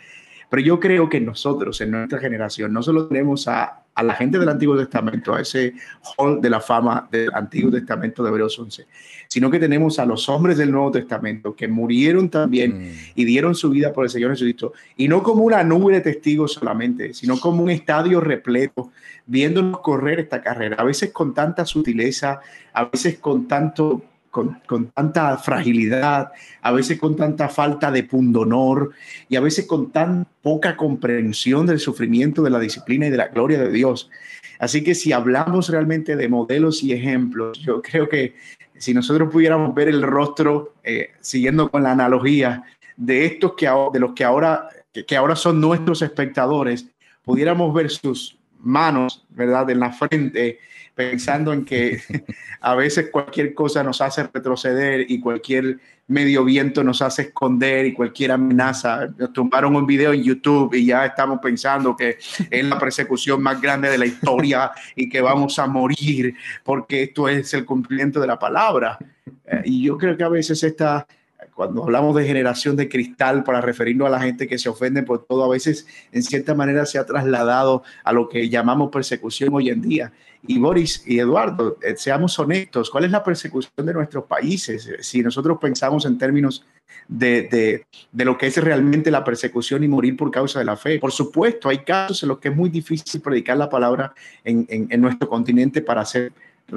[0.51, 4.38] Pero yo creo que nosotros, en nuestra generación, no solo tenemos a, a la gente
[4.38, 5.74] del Antiguo Testamento, a ese
[6.16, 8.87] hall de la fama del Antiguo Testamento de Hebreos 11,
[9.29, 12.93] sino que tenemos a los hombres del Nuevo Testamento que murieron también mm.
[13.14, 14.73] y dieron su vida por el Señor Jesucristo.
[14.97, 18.91] Y no como una nube de testigos solamente, sino como un estadio repleto,
[19.27, 22.41] viéndonos correr esta carrera, a veces con tanta sutileza,
[22.73, 28.93] a veces con tanto con, con, tanta fragilidad, a veces con tanta falta de pundonor
[29.29, 33.29] y a veces con tan poca comprensión del sufrimiento, de la disciplina y de la
[33.29, 34.11] gloria de Dios.
[34.59, 38.35] Así que si hablamos realmente de modelos y ejemplos, yo creo que
[38.79, 42.62] si nosotros pudiéramos ver el rostro, eh, siguiendo con la analogía,
[42.97, 44.69] de estos que, de los que ahora,
[45.07, 46.87] que ahora son nuestros espectadores,
[47.23, 50.59] pudiéramos ver sus manos, ¿verdad?, en la frente,
[50.94, 52.01] pensando en que
[52.61, 57.92] a veces cualquier cosa nos hace retroceder y cualquier medio viento nos hace esconder y
[57.92, 59.09] cualquier amenaza.
[59.16, 62.18] Nos tumbaron un video en YouTube y ya estamos pensando que
[62.51, 67.29] es la persecución más grande de la historia y que vamos a morir porque esto
[67.29, 68.99] es el cumplimiento de la palabra.
[69.44, 71.07] Eh, y yo creo que a veces esta,
[71.55, 75.24] cuando hablamos de generación de cristal para referirnos a la gente que se ofende por
[75.24, 79.70] todo, a veces en cierta manera se ha trasladado a lo que llamamos persecución hoy
[79.70, 80.12] en día.
[80.46, 84.88] Y Boris y Eduardo, eh, seamos honestos, ¿cuál es la persecución de nuestros países?
[85.01, 86.64] Si nosotros pensamos en términos
[87.09, 90.98] de, de, lo que es realmente la persecución y morir por causa de la fe.
[90.98, 94.12] Por supuesto, hay casos en los que es muy difícil predicar la palabra
[94.44, 96.33] en, en, en nuestro continente para hacer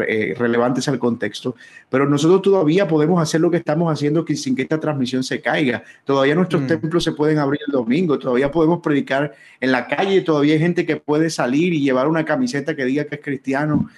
[0.08, 1.56] eh, relevantes al contexto,
[1.89, 5.84] pero nosotros todavía podemos hacer lo que estamos haciendo sin que esta transmisión se caiga.
[6.06, 6.67] Todavía nuestros mm.
[6.67, 10.86] templos se pueden abrir el domingo, todavía podemos predicar en la calle, todavía hay gente
[10.86, 13.89] que puede salir y llevar una camiseta que diga que es cristiano.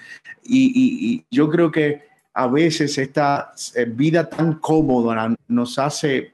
[0.42, 2.02] Y, yo creo que
[2.32, 6.32] a veces esta eh, vida tan cómoda nos hace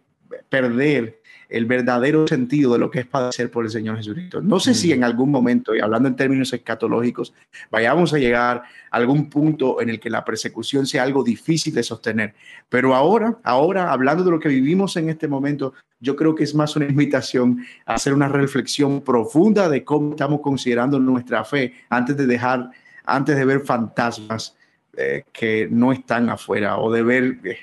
[0.49, 1.20] perder
[1.51, 4.41] el verdadero sentido de lo que es padecer por el Señor Jesucristo.
[4.41, 4.93] No sé si mm.
[4.93, 7.35] en algún momento, y hablando en términos escatológicos,
[7.71, 11.83] vayamos a llegar a algún punto en el que la persecución sea algo difícil de
[11.83, 12.35] sostener.
[12.69, 16.55] Pero ahora, ahora, hablando de lo que vivimos en este momento, yo creo que es
[16.55, 22.17] más una invitación a hacer una reflexión profunda de cómo estamos considerando nuestra fe antes
[22.17, 22.71] de dejar,
[23.05, 24.57] antes de ver fantasmas
[24.97, 27.59] eh, que no están afuera o de ver eh,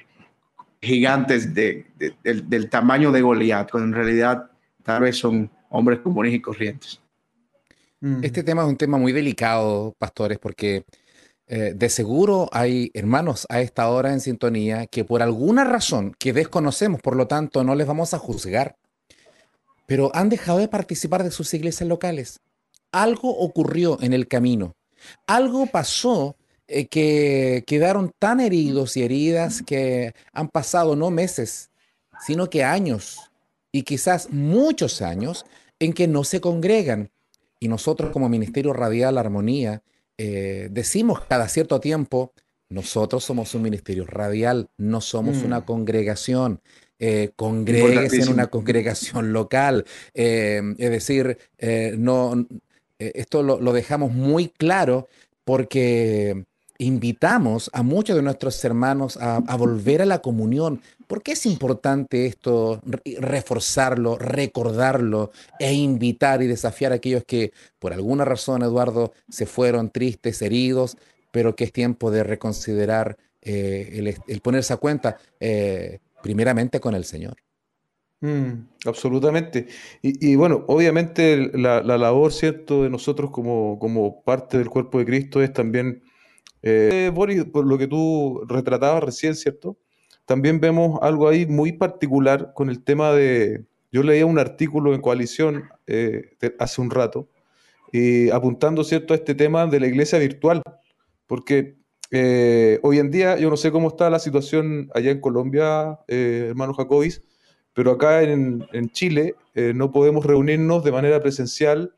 [0.88, 1.86] gigantes de,
[2.24, 4.50] del, tamaño de Goliat, cuando en realidad
[4.84, 7.02] tal vez son hombres comunes y corrientes.
[8.00, 8.24] Mm.
[8.24, 10.86] Este tema es un tema muy delicado, pastores, porque
[11.48, 16.34] eh, de seguro hay hermanos a esta hora en sintonía que por alguna razón que
[16.34, 18.76] desconocemos, por lo tanto no les vamos a juzgar,
[19.86, 22.40] pero han dejado de participar de sus iglesias locales.
[22.92, 24.76] Algo ocurrió en el camino.
[25.26, 26.36] Algo pasó
[26.68, 31.70] eh, que quedaron tan heridos y heridas que han pasado no meses,
[32.26, 33.32] sino que años
[33.72, 35.46] y quizás muchos años
[35.80, 37.12] en que no se congregan.
[37.60, 39.82] Y nosotros como Ministerio Radial Armonía
[40.18, 42.34] eh, decimos cada cierto tiempo,
[42.70, 45.66] nosotros somos un ministerio radial, no somos una mm.
[45.66, 46.60] congregación.
[47.00, 49.86] Eh, en una congregación local.
[50.16, 51.38] Eh, es decir,
[51.98, 52.48] no,
[52.98, 55.08] esto lo, lo, dejamos muy claro
[55.46, 56.46] porque
[56.80, 60.82] invitamos a muchos de nuestros hermanos a, volver a la comunión.
[61.08, 62.82] ¿Por qué es importante esto,
[63.20, 69.90] reforzarlo, recordarlo e invitar y desafiar a aquellos que por alguna razón, Eduardo, se fueron
[69.90, 70.98] tristes, heridos,
[71.32, 77.06] pero que es tiempo de reconsiderar eh, el, ponerse a cuenta eh, primeramente con el
[77.06, 77.38] Señor?
[78.20, 79.68] Mm, absolutamente.
[80.02, 85.42] Y, bueno, obviamente la, labor, ¿cierto?, de nosotros como, como parte del cuerpo de Cristo
[85.42, 86.02] es también
[86.62, 89.78] eh, Boris, por lo que tú retratabas recién, ¿cierto?
[90.26, 93.66] También vemos algo ahí muy particular con el tema de...
[93.92, 97.30] Yo leía un artículo en Coalición eh, hace un rato,
[97.94, 100.62] y apuntando, ¿cierto?, a este tema de la iglesia virtual,
[101.26, 101.78] porque
[102.12, 106.48] eh, hoy en día, yo no sé cómo está la situación allá en Colombia, eh,
[106.50, 107.24] hermano Jacobis,
[107.74, 111.94] pero acá en, en Chile no podemos reunirnos de manera presencial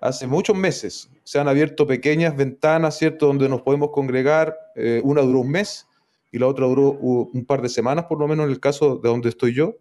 [0.00, 1.10] hace muchos meses.
[1.24, 4.56] Se han abierto pequeñas ventanas, ¿cierto?, donde nos podemos congregar.
[4.76, 5.86] Eh, una duró un mes
[6.30, 9.08] y la otra duró un par de semanas, por lo menos en el caso de
[9.08, 9.76] donde estoy yo.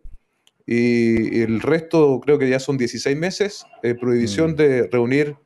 [0.65, 4.55] Y el resto creo que ya son 16 meses, eh, prohibición mm.
[4.55, 5.37] de reunir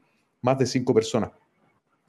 [0.41, 1.31] más de cinco personas.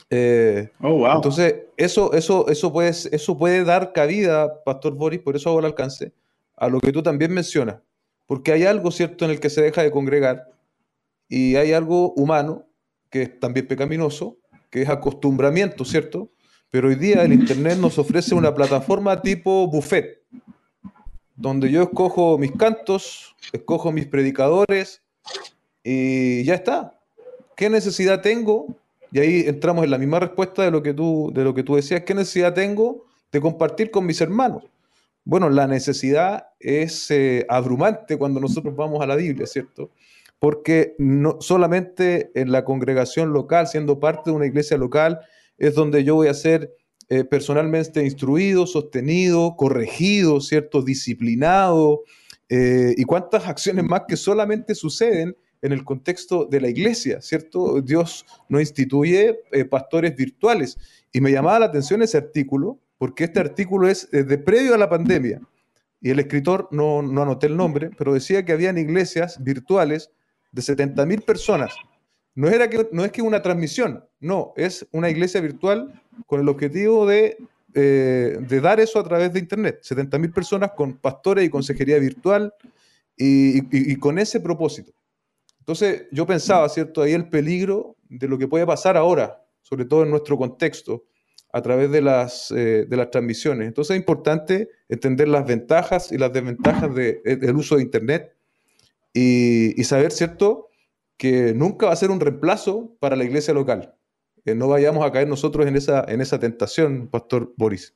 [0.09, 1.17] Eh, oh, wow.
[1.17, 5.67] Entonces, eso, eso, eso, puede, eso puede dar cabida, Pastor Boris, por eso hago el
[5.67, 6.13] alcance,
[6.57, 7.77] a lo que tú también mencionas.
[8.27, 10.52] Porque hay algo, ¿cierto?, en el que se deja de congregar
[11.35, 12.67] y hay algo humano,
[13.09, 14.37] que es también pecaminoso,
[14.69, 16.31] que es acostumbramiento, ¿cierto?
[16.71, 20.21] Pero hoy día el Internet nos ofrece una plataforma tipo buffet,
[21.35, 25.01] donde yo escojo mis cantos, escojo mis predicadores
[25.83, 27.01] y ya está.
[27.57, 28.67] ¿Qué necesidad tengo?
[29.11, 31.77] Y ahí entramos en la misma respuesta de lo que tú, de lo que tú
[31.77, 32.03] decías.
[32.03, 34.65] ¿Qué necesidad tengo de compartir con mis hermanos?
[35.25, 39.89] Bueno, la necesidad es eh, abrumante cuando nosotros vamos a la Biblia, ¿cierto?
[40.43, 45.21] Porque no solamente en la congregación local, siendo parte de una iglesia local,
[45.57, 46.75] es donde yo voy a ser
[47.09, 50.83] eh, personalmente instruido, sostenido, corregido, ¿cierto?
[50.83, 52.03] Disciplinado,
[52.49, 57.81] eh, y cuántas acciones más que solamente suceden en el contexto de la iglesia, ¿cierto?
[57.81, 60.77] Dios no instituye eh, pastores virtuales.
[61.13, 64.91] Y me llamaba la atención ese artículo, porque este artículo es de previo a la
[64.91, 65.41] pandemia.
[66.01, 70.11] Y el escritor, no, no anoté el nombre, pero decía que habían iglesias virtuales
[70.53, 71.75] de 70 mil personas.
[72.35, 76.49] No, era que, no es que una transmisión, no, es una iglesia virtual con el
[76.49, 77.37] objetivo de,
[77.75, 79.81] eh, de dar eso a través de Internet.
[79.83, 82.55] 70 mil personas con pastores y consejería virtual
[83.17, 84.93] y, con ese propósito.
[85.59, 87.03] Entonces yo pensaba, ¿cierto?
[87.03, 91.05] Ahí el peligro de lo que puede pasar ahora, sobre todo en nuestro contexto,
[91.53, 93.69] a través de las, eh, de las transmisiones.
[93.69, 98.35] Entonces es importante entender las ventajas y las desventajas de, eh, del uso de Internet
[99.13, 100.69] y, y, saber, ¿cierto?,
[101.17, 103.95] que nunca va a ser un reemplazo para la iglesia local.
[104.45, 107.95] Que no vayamos a caer nosotros en esa, en esa tentación, Pastor Boris.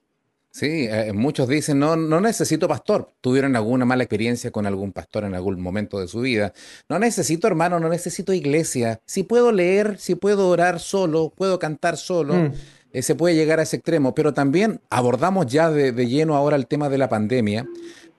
[0.56, 3.12] Sí, eh, muchos dicen, no, no necesito pastor.
[3.20, 6.54] Tuvieron alguna mala experiencia con algún pastor en algún momento de su vida.
[6.88, 8.98] No necesito hermano, no necesito iglesia.
[9.04, 12.52] Si puedo leer, si puedo orar solo, puedo cantar solo, mm.
[12.92, 14.14] eh, se puede llegar a ese extremo.
[14.14, 17.66] Pero también abordamos ya de, lleno ahora el tema de la pandemia,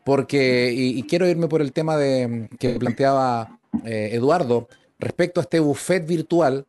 [0.07, 5.59] porque, y, quiero irme por el tema de, que planteaba eh, Eduardo respecto a este
[5.59, 6.65] buffet virtual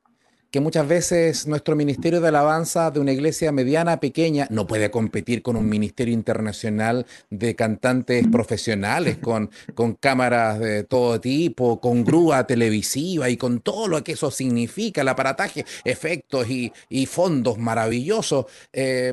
[0.51, 5.43] que muchas veces nuestro ministerio de alabanza de una iglesia mediana, pequeña, no puede competir
[5.43, 12.45] con un ministerio internacional de cantantes profesionales, con, con cámaras de todo tipo, con grúa
[12.45, 16.73] televisiva y con todo lo que eso significa, el aparataje, efectos y,
[17.07, 18.47] fondos maravillosos.
[18.73, 19.13] Eh,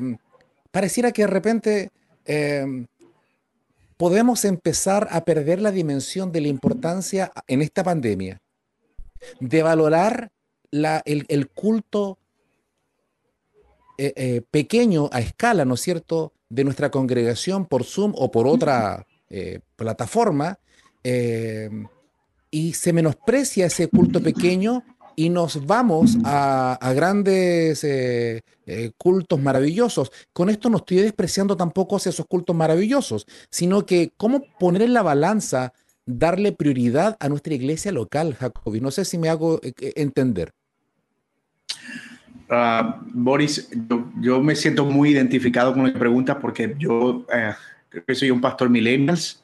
[0.72, 1.90] pareciera que de repente...
[2.24, 2.86] Eh,
[3.96, 8.40] podemos empezar a perder la dimensión de la importancia en esta pandemia
[9.40, 10.30] de valorar
[10.70, 12.18] el, culto
[13.98, 18.46] eh, eh, pequeño a escala, ¿no es cierto?, de nuestra congregación por Zoom o por
[18.46, 20.58] otra eh, plataforma,
[22.50, 24.82] y se menosprecia ese culto pequeño
[25.16, 27.84] y nos vamos a, grandes
[28.98, 30.12] cultos maravillosos.
[30.32, 35.02] Con esto no estoy despreciando tampoco esos cultos maravillosos, sino que cómo poner en la
[35.02, 35.72] balanza,
[36.04, 38.80] darle prioridad a nuestra iglesia local, Jacobi.
[38.80, 40.52] No sé si me hago entender.
[42.48, 43.68] Ah, Boris,
[44.20, 47.54] yo, me siento muy identificado con la pregunta porque yo eh,
[47.88, 49.42] creo que soy un pastor millennials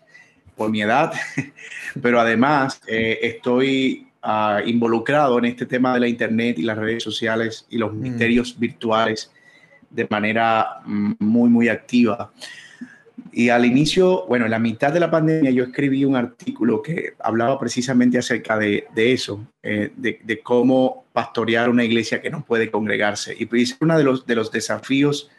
[0.57, 1.13] por mi edad,
[2.03, 4.07] pero además eh, estoy
[4.67, 8.01] involucrado en este tema de la Internet y las redes sociales y los mm.
[8.01, 9.33] misterios virtuales
[9.91, 12.33] de manera mm, muy, muy activa.
[13.33, 17.15] Y al inicio, bueno, en la mitad de la pandemia yo escribí un artículo que
[17.19, 23.35] hablaba precisamente acerca de, eso, eh, de, cómo pastorear una iglesia que no puede congregarse.
[23.39, 25.31] Y es uno de los, de los desafíos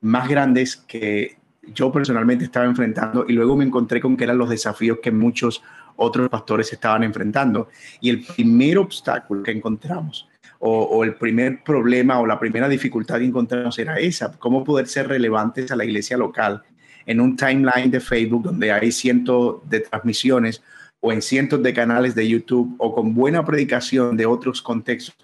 [0.00, 1.36] más grandes que
[1.72, 5.62] yo personalmente estaba enfrentando y luego me encontré con que eran los desafíos que muchos
[5.96, 7.68] otros pastores estaban enfrentando.
[8.00, 10.28] Y el primer obstáculo que encontramos
[10.58, 14.86] o, o, el primer problema o la primera dificultad que encontramos era esa, cómo poder
[14.86, 16.62] ser relevantes a la iglesia local
[17.06, 20.62] en un timeline de Facebook donde hay cientos de transmisiones
[21.00, 25.14] o en cientos de canales de YouTube o con buena predicación de otros contextos,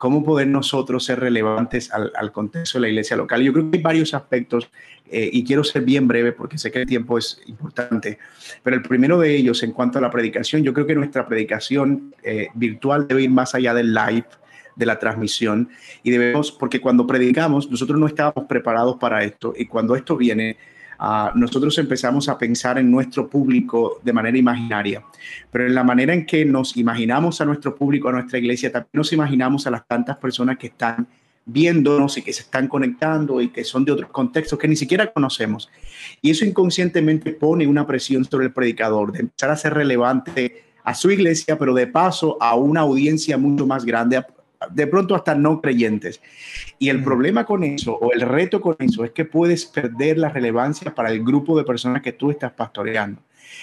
[0.00, 3.42] cómo poder nosotros ser relevantes al, contexto de la iglesia local.
[3.42, 4.70] Yo creo que hay varios aspectos
[5.10, 8.18] eh, y quiero ser bien breve porque sé que el tiempo es importante,
[8.62, 12.14] pero el primero de ellos en cuanto a la predicación, yo creo que nuestra predicación
[12.22, 14.24] eh, virtual debe ir más allá del live
[14.74, 15.68] de la transmisión
[16.02, 20.56] y debemos, porque cuando predicamos, nosotros no estábamos preparados para esto y cuando esto viene,
[21.34, 25.02] nosotros empezamos a pensar en nuestro público de manera imaginaria,
[25.50, 28.90] pero en la manera en que nos imaginamos a nuestro público, a nuestra iglesia, también
[28.92, 31.06] nos imaginamos a las tantas personas que están
[31.46, 35.12] viéndonos y que se están conectando y que son de otros contextos que ni siquiera
[35.12, 35.70] conocemos.
[36.20, 40.94] Y eso inconscientemente pone una presión sobre el predicador de empezar a ser relevante a
[40.94, 44.22] su iglesia, pero de paso a una audiencia mucho más grande,
[44.70, 46.20] de pronto hasta no creyentes.
[46.78, 47.04] Y el mm.
[47.04, 51.10] problema con eso, o el reto con eso, es que puedes perder la relevancia para
[51.10, 53.22] el grupo de personas que tú estás pastoreando.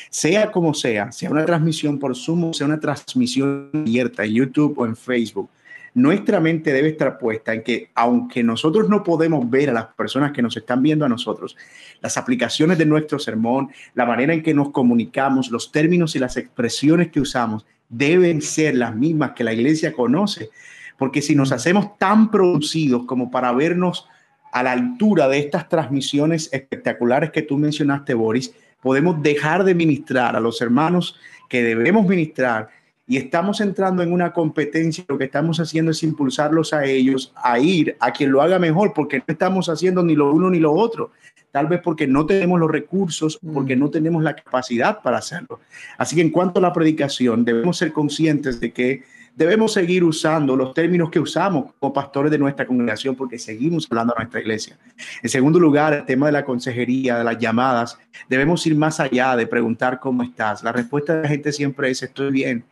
[0.10, 4.86] Sea como sea, sea una transmisión por Zoom, sea una transmisión abierta en YouTube o
[4.86, 5.50] en Facebook,
[5.98, 10.32] nuestra mente debe estar puesta en que aunque nosotros no podemos ver a las personas
[10.32, 11.58] que nos están viendo a nosotros,
[12.02, 16.38] las aplicaciones de nuestro sermón, la manera en que nos comunicamos, los términos y las
[16.38, 20.52] expresiones que usamos deben ser las mismas que la iglesia conoce
[20.98, 24.08] porque si nos hacemos tan producidos como para vernos
[24.52, 30.36] a la altura de estas transmisiones espectaculares que tú mencionaste, Boris, podemos dejar de ministrar
[30.36, 31.16] a los hermanos
[31.50, 32.70] que debemos ministrar
[33.10, 37.58] y estamos entrando en una competencia, lo que estamos haciendo es impulsarlos a ellos a
[37.58, 40.74] ir a quien lo haga mejor, porque no estamos haciendo ni lo uno ni lo
[40.74, 41.12] otro.
[41.50, 43.80] Tal vez porque no tenemos los recursos, porque mm.
[43.80, 45.62] no tenemos la capacidad para hacerlo.
[45.98, 49.04] Así que en cuanto a la predicación, debemos ser conscientes de que
[49.38, 54.14] debemos seguir usando los términos que usamos como pastores de nuestra congregación porque seguimos hablando
[54.16, 54.80] a nuestra iglesia.
[55.22, 59.36] En segundo lugar, el tema de la consejería, de las llamadas, debemos ir más allá
[59.36, 60.64] de preguntar cómo estás.
[60.64, 62.66] La respuesta de la gente siempre es estoy bien.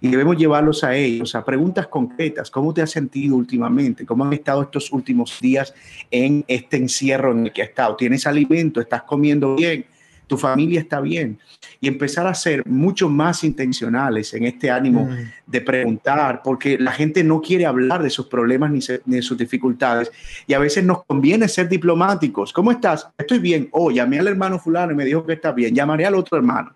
[0.00, 2.50] Y debemos llevarlos a ellos, a preguntas concretas.
[2.50, 4.06] ¿Cómo te has sentido últimamente?
[4.06, 5.74] ¿Cómo han estado estos últimos días
[6.10, 7.94] en este encierro en el que has estado?
[7.94, 8.80] ¿Tienes alimento?
[8.80, 9.84] ¿Estás comiendo bien?
[10.26, 11.38] Tu familia está bien.
[11.80, 15.16] Y empezar a ser mucho más intencionales en este ánimo mm.
[15.46, 20.10] de preguntar, porque la gente no quiere hablar de sus problemas ni, de sus dificultades.
[20.46, 22.52] Y a veces nos conviene ser diplomáticos.
[22.52, 23.08] ¿Cómo estás?
[23.18, 23.68] Estoy bien.
[23.72, 25.74] Oh, llamé al hermano fulano y me dijo que está bien.
[25.74, 26.72] Llamaré al otro hermano.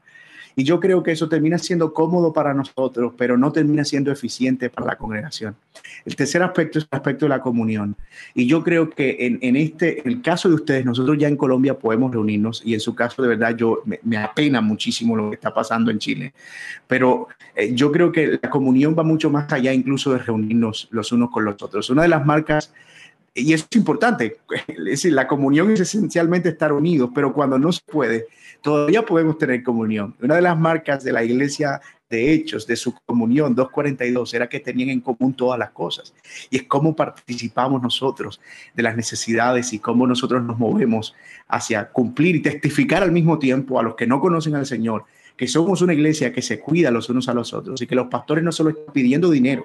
[0.56, 4.70] Y yo creo que eso termina siendo cómodo para nosotros, pero no termina siendo eficiente
[4.70, 5.56] para la congregación.
[6.04, 7.96] El tercer aspecto es el aspecto de la comunión.
[8.34, 11.78] Y yo creo que en, en este, el caso de ustedes, nosotros ya en Colombia
[11.78, 15.52] podemos reunirnos y en su caso de verdad yo me, apena muchísimo lo que está
[15.52, 16.32] pasando en Chile.
[16.86, 21.12] Pero eh, yo creo que la comunión va mucho más allá incluso de reunirnos los
[21.12, 21.90] unos con los otros.
[21.90, 22.72] Una de las marcas
[23.40, 24.38] y es importante,
[24.68, 28.26] es decir, la comunión es esencialmente estar unidos, pero cuando no se puede,
[28.62, 30.14] todavía podemos tener comunión.
[30.22, 34.60] Una de las marcas de la iglesia de Hechos, de su comunión 242, era que
[34.60, 36.12] tenían en común todas las cosas.
[36.50, 38.40] Y es cómo participamos nosotros
[38.74, 41.14] de las necesidades y cómo nosotros nos movemos
[41.46, 45.04] hacia cumplir y testificar al mismo tiempo a los que no conocen al Señor,
[45.36, 48.08] que somos una iglesia que se cuida los unos a los otros y que los
[48.08, 49.64] pastores no solo están pidiendo dinero,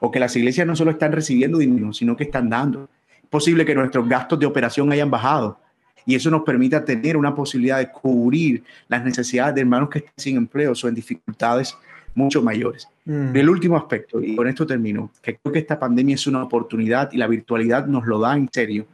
[0.00, 2.88] o que las iglesias no solo están recibiendo dinero, sino que están dando.
[3.30, 5.58] Posible que nuestros gastos de operación hayan bajado,
[6.04, 10.14] y eso nos permite tener una posibilidad de cubrir las necesidades de hermanos que están
[10.16, 11.76] sin empleo o en dificultades
[12.14, 12.88] mucho mayores.
[13.04, 13.36] Mm.
[13.36, 17.12] El último aspecto, y con esto termino, que creo que esta pandemia es una oportunidad
[17.12, 18.86] y la virtualidad nos lo da en serio,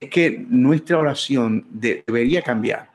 [0.00, 2.88] es que nuestra oración debería cambiar.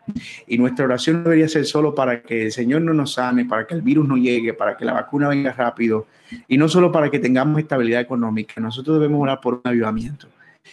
[0.47, 3.75] Y nuestra oración debería ser solo para que el Señor no nos sane, para que
[3.75, 6.07] el virus no llegue, para que la vacuna venga rápido,
[6.47, 8.59] y no solo para que tengamos estabilidad económica.
[8.61, 10.27] Nosotros debemos orar por un avivamiento.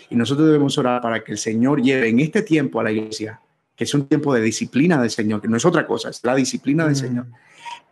[0.08, 3.40] Y nosotros debemos orar para que el Señor lleve en este tiempo a la iglesia,
[3.76, 6.34] que es un tiempo de disciplina del Señor, que no es otra cosa, es la
[6.34, 6.96] disciplina del mm.
[6.96, 7.26] Señor.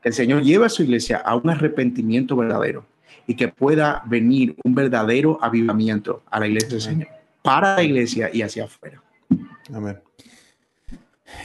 [0.03, 2.87] Que el Señor lleve a su iglesia a un arrepentimiento verdadero
[3.27, 7.09] y que pueda venir un verdadero avivamiento a la iglesia del Señor,
[7.43, 9.03] para la iglesia y hacia afuera.
[9.73, 9.99] Amén.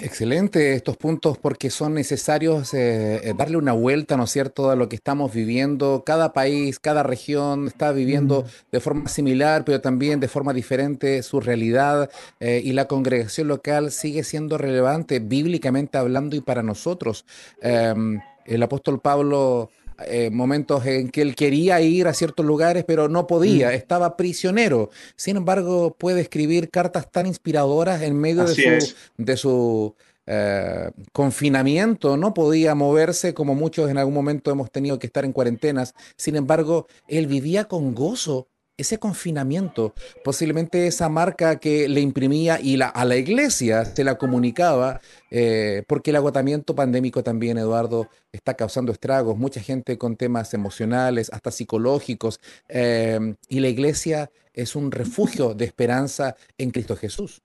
[0.01, 4.75] Excelente estos puntos porque son necesarios eh, eh, darle una vuelta, ¿no es cierto?, a
[4.75, 6.03] lo que estamos viviendo.
[6.05, 11.39] Cada país, cada región está viviendo de forma similar, pero también de forma diferente su
[11.39, 12.09] realidad
[12.39, 17.25] eh, y la congregación local sigue siendo relevante bíblicamente hablando y para nosotros.
[17.61, 19.69] Em, el apóstol Pablo
[20.05, 23.73] eh, momentos en que él quería ir a ciertos lugares, pero no podía, mm.
[23.73, 24.89] estaba prisionero.
[25.15, 32.75] Sin embargo, puede escribir cartas tan inspiradoras en medio de su, eh, confinamiento, no podía
[32.75, 35.93] moverse como muchos en algún momento hemos tenido que estar en cuarentenas.
[36.15, 39.93] Sin embargo, él vivía con gozo ese confinamiento,
[40.23, 44.99] posiblemente esa marca que le imprimía y la, a la iglesia se la comunicaba,
[45.29, 51.31] eh, porque el agotamiento pandémico también, Eduardo, está causando estragos, mucha gente con temas emocionales,
[51.31, 57.43] hasta psicológicos, eh, y la iglesia es un refugio de esperanza en Cristo Jesús.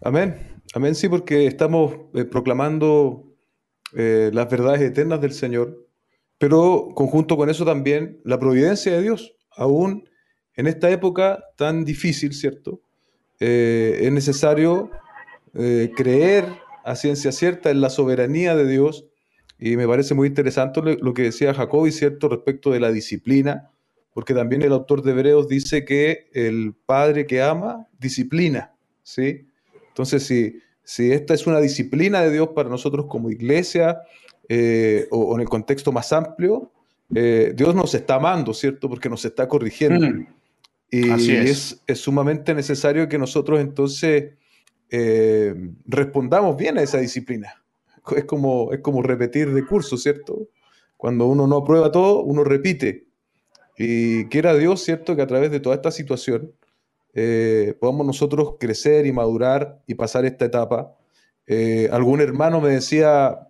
[0.00, 3.30] Amén, amén, sí, porque estamos eh, proclamando
[3.96, 5.86] las verdades eternas del Señor,
[6.36, 10.08] pero conjunto con eso también la providencia de Dios aún
[10.56, 12.80] en esta época tan difícil, ¿cierto?
[13.40, 14.90] Eh, es necesario
[15.54, 16.46] eh, creer
[16.84, 19.06] a ciencia cierta en la soberanía de Dios
[19.58, 23.70] y me parece muy interesante lo que decía Jacobi, ¿cierto?, respecto de la disciplina,
[24.12, 29.46] porque también el autor de Hebreos dice que el padre que ama, disciplina, ¿sí?
[29.88, 34.02] Entonces, si, si esta es una disciplina de Dios para nosotros como iglesia
[34.48, 36.72] eh, o en el contexto más amplio,
[37.14, 38.88] eh, Dios nos está amando, ¿cierto?
[38.88, 40.06] Porque nos está corrigiendo.
[40.06, 40.26] Mm.
[40.90, 41.82] Y es.
[41.94, 44.32] sumamente necesario que nosotros entonces
[44.90, 45.54] eh,
[45.86, 47.62] respondamos bien a esa disciplina.
[48.16, 50.48] Es como, es como repetir de curso, ¿cierto?
[50.96, 53.06] Cuando uno no aprueba todo, uno repite.
[53.76, 55.16] Y quiera Dios, ¿cierto?
[55.16, 56.52] Que a través de toda esta situación
[57.12, 60.96] eh, podamos nosotros crecer y madurar y pasar esta etapa.
[61.90, 63.48] algún hermano me decía,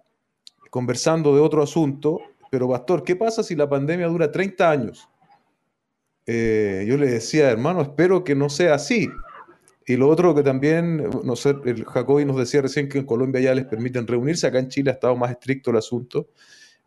[0.71, 2.21] conversando de otro asunto,
[2.55, 5.09] pero pastor, ¿qué pasa si la pandemia dura 30 años?
[6.25, 9.09] Eh, yo le decía, hermano, espero que no sea así.
[9.89, 13.41] Y lo otro que también, no sé, el Jacobi nos decía recién que en Colombia
[13.41, 16.29] ya les permiten reunirse, acá en Chile ha estado más estricto el asunto.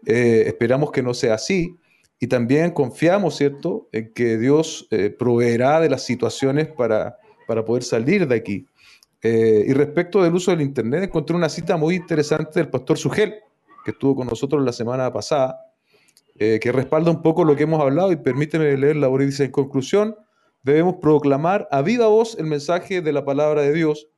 [0.06, 1.76] Eh, esperamos que no sea así
[2.18, 7.84] y también confiamos, ¿cierto?, en que Dios eh, proveerá de las situaciones para, para poder
[7.84, 8.66] salir de aquí.
[9.22, 13.36] Y respecto del uso del Internet, encontré una cita muy interesante del pastor Sugel,
[13.88, 15.62] que estuvo con nosotros la semana pasada,
[16.38, 20.14] que respalda un poco lo que hemos hablado y permíteme leer la dice en conclusión,
[20.62, 24.10] debemos proclamar a viva voz el mensaje de la palabra de Dios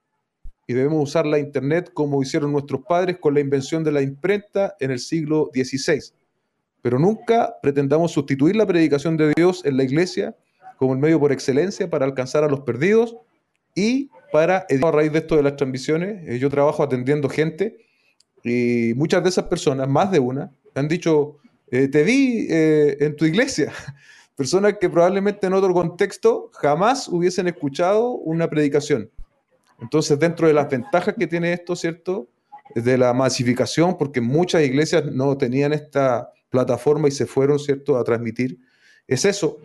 [0.66, 4.76] y debemos usar la Internet como hicieron nuestros padres con la invención de la imprenta
[4.80, 6.16] en el siglo XVI.
[6.82, 10.36] Pero nunca pretendamos sustituir la predicación de Dios en la iglesia
[10.78, 13.18] como el medio por excelencia para alcanzar a los perdidos
[13.76, 17.78] y para, a raíz de esto de las transmisiones, eh, yo trabajo atendiendo gente
[18.44, 21.38] y muchas de esas personas, más de una, han dicho,
[21.72, 23.72] eh, te vi eh, en tu iglesia.
[24.36, 29.10] Personas que probablemente en otro contexto jamás hubiesen escuchado una predicación.
[29.82, 32.30] Entonces, dentro de las ventajas que tiene esto, ¿cierto?
[32.76, 38.04] De la masificación, porque muchas iglesias no tenían esta plataforma y se fueron, ¿cierto?, a
[38.04, 38.60] transmitir,
[39.08, 39.58] es eso,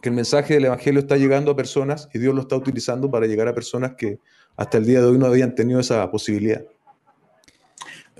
[0.00, 3.26] que el mensaje del Evangelio está llegando a personas y Dios lo está utilizando para
[3.26, 4.18] llegar a personas que
[4.56, 6.64] hasta el día de hoy no habían tenido esa posibilidad.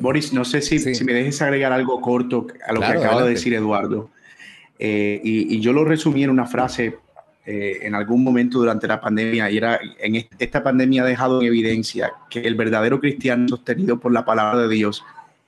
[0.01, 3.31] Boris, no sé si, si me dejes agregar algo corto a lo que acaba de
[3.31, 4.11] decir Eduardo.
[4.79, 6.97] Eh, y, y, yo lo resumí en una frase
[7.47, 11.49] eh, en algún momento durante la pandemia y era en esta pandemia ha dejado en
[11.49, 15.03] evidencia que el verdadero cristiano sostenido por la palabra de Dios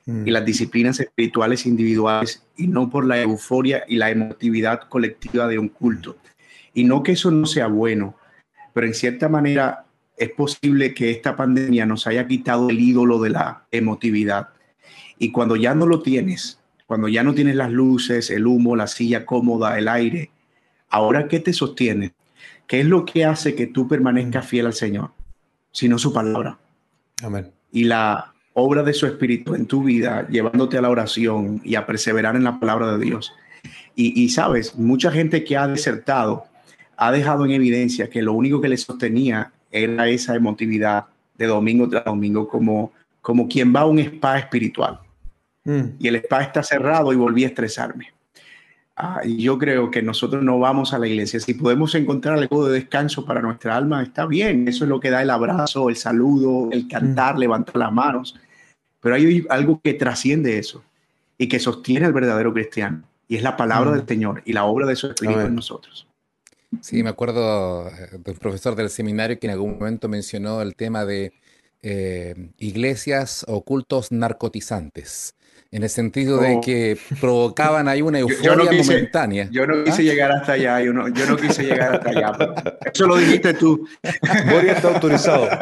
[0.07, 0.27] y mm.
[0.27, 5.69] las disciplinas espirituales individuales y no por la euforia y la emotividad colectiva de un
[5.69, 6.17] culto.
[6.73, 8.15] Y no que eso no sea bueno,
[8.73, 9.85] pero en cierta manera
[10.17, 14.49] es posible que esta pandemia nos haya quitado el ídolo de la emotividad.
[15.17, 18.87] Y cuando ya no lo tienes, cuando ya no tienes las luces, el humo, la
[18.87, 20.31] silla cómoda, el aire,
[20.93, 22.13] Ahora, ¿qué te sostiene?
[22.67, 25.09] ¿Qué es lo que hace que tú permanezcas fiel al Señor?
[25.71, 26.59] Sino su palabra.
[27.23, 27.51] Amén.
[27.71, 31.87] Y la obra de su Espíritu en tu vida, llevándote a la oración y a
[31.87, 33.33] perseverar en la palabra de Dios.
[33.95, 36.45] Y, sabes, mucha gente que ha desertado
[36.95, 41.05] ha dejado en evidencia que lo único que le sostenía era esa emotividad
[41.37, 44.99] de domingo tras domingo, como, como quien va a un spa espiritual.
[45.65, 45.81] Mm.
[45.99, 48.13] Y el spa está cerrado y volví a estresarme.
[48.95, 51.39] Ah, yo creo que nosotros no vamos a la iglesia.
[51.39, 54.67] Si podemos encontrar algo de descanso para nuestra alma, está bien.
[54.67, 58.39] Eso es lo que da el abrazo, el saludo, el cantar, levantar las manos.
[59.01, 60.83] Pero hay algo que trasciende eso
[61.39, 63.01] y que sostiene al verdadero cristiano.
[63.27, 66.07] Y es la palabra del Señor y la obra de su Espíritu en nosotros.
[66.81, 70.75] Sí, me acuerdo eh, de un profesor del seminario que en algún momento mencionó el
[70.75, 71.33] tema de
[71.81, 75.35] eh, iglesias o cultos narcotizantes
[75.73, 76.61] en el sentido de oh.
[76.61, 79.49] que provocaban ahí una euforia momentánea.
[79.51, 80.05] Yo no quise ¿Ah?
[80.05, 82.31] llegar hasta allá, yo no, yo no quise llegar hasta allá.
[82.93, 83.87] eso lo dijiste tú.
[84.49, 85.49] Boris está autorizado.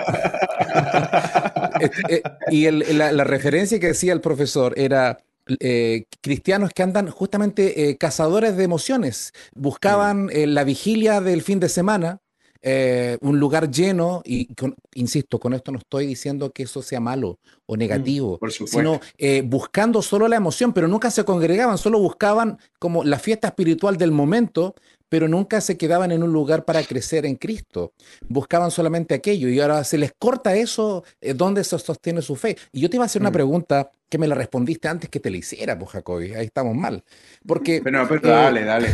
[2.09, 5.17] Eh, y la, referencia que decía el profesor era
[5.59, 9.33] eh, cristianos que andan justamente eh, cazadores de emociones.
[9.53, 12.21] Buscaban la vigilia del fin de semana
[12.61, 14.47] eh, un lugar lleno, y
[14.93, 19.41] insisto, con esto no estoy diciendo que eso sea malo o mm, negativo, sino eh,
[19.43, 24.11] buscando solo la emoción, pero nunca se congregaban, solo buscaban como la fiesta espiritual del
[24.11, 24.75] momento,
[25.09, 27.93] pero nunca se quedaban en un lugar para crecer en Cristo.
[28.29, 32.57] Buscaban solamente aquello y ahora se les corta eso, eh, ¿dónde se sostiene su fe?
[32.71, 33.33] Y yo te iba a hacer una mm.
[33.33, 37.03] pregunta que me la respondiste antes que te la hiciera, pues Jacobi, ahí estamos mal.
[37.45, 37.81] Porque...
[37.83, 38.87] Pero, pero dale, dale.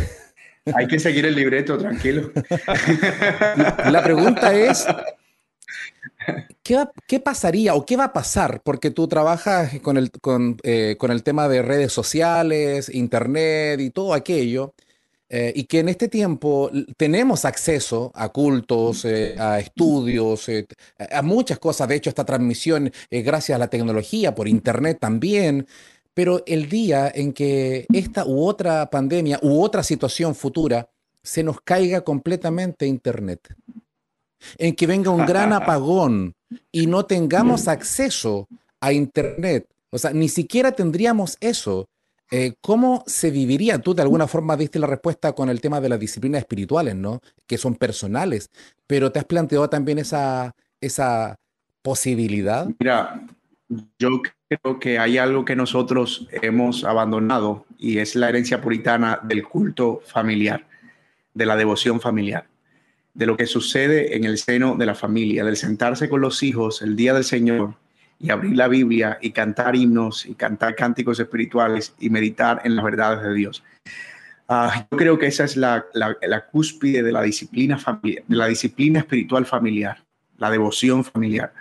[0.74, 2.32] Hay que seguir el libreto, tranquilo.
[3.90, 4.86] La pregunta es,
[6.62, 8.60] ¿qué, pasaría o qué va a pasar?
[8.62, 14.14] Porque tú trabajas con el, con, eh, el tema de redes sociales, internet y todo
[14.14, 14.74] aquello,
[15.30, 20.46] eh, y que en este tiempo tenemos acceso a cultos, eh, a estudios,
[21.10, 21.88] a muchas cosas.
[21.88, 25.66] De hecho, esta transmisión es gracias a la tecnología, por internet también.
[26.18, 30.90] Pero el día en que esta u otra pandemia u otra situación futura
[31.22, 33.54] se nos caiga completamente Internet,
[34.56, 36.34] en que venga un gran apagón
[36.72, 38.48] y no tengamos acceso
[38.80, 41.88] a Internet, o sea, ni siquiera tendríamos eso,
[42.32, 43.78] eh, ¿cómo se viviría?
[43.78, 47.20] Tú de alguna forma diste la respuesta con el tema de las disciplinas espirituales, ¿no?
[47.46, 48.50] Que son personales,
[48.88, 51.38] pero ¿te has planteado también esa, esa
[51.80, 52.66] posibilidad?
[52.80, 53.24] Mira,
[54.00, 59.42] yo creo que hay algo que nosotros hemos abandonado y es la herencia puritana del
[59.44, 60.66] culto familiar,
[61.34, 62.46] de la devoción familiar,
[63.14, 66.80] de lo que sucede en el seno de la familia, del sentarse con los hijos
[66.82, 67.74] el día del Señor
[68.18, 72.84] y abrir la Biblia y cantar himnos y cantar cánticos espirituales y meditar en las
[72.84, 73.62] verdades de Dios.
[74.48, 79.00] Ah, yo creo que esa es la, la, cúspide de la disciplina de la disciplina
[79.00, 80.02] espiritual familiar,
[80.38, 81.52] la devoción familiar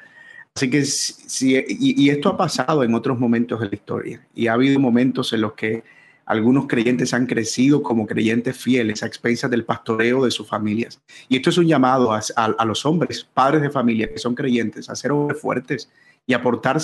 [0.57, 4.25] Así que y, y, esto ha pasado en otros momentos de la historia.
[4.33, 5.83] Y ha habido momentos en los que
[6.25, 10.99] algunos creyentes han crecido como creyentes fieles a expensas del pastoreo de sus familias.
[11.29, 14.33] Y esto es un llamado a, a, a los hombres, padres de familia que son
[14.33, 15.91] creyentes, a ser hombres fuertes
[16.29, 16.41] y a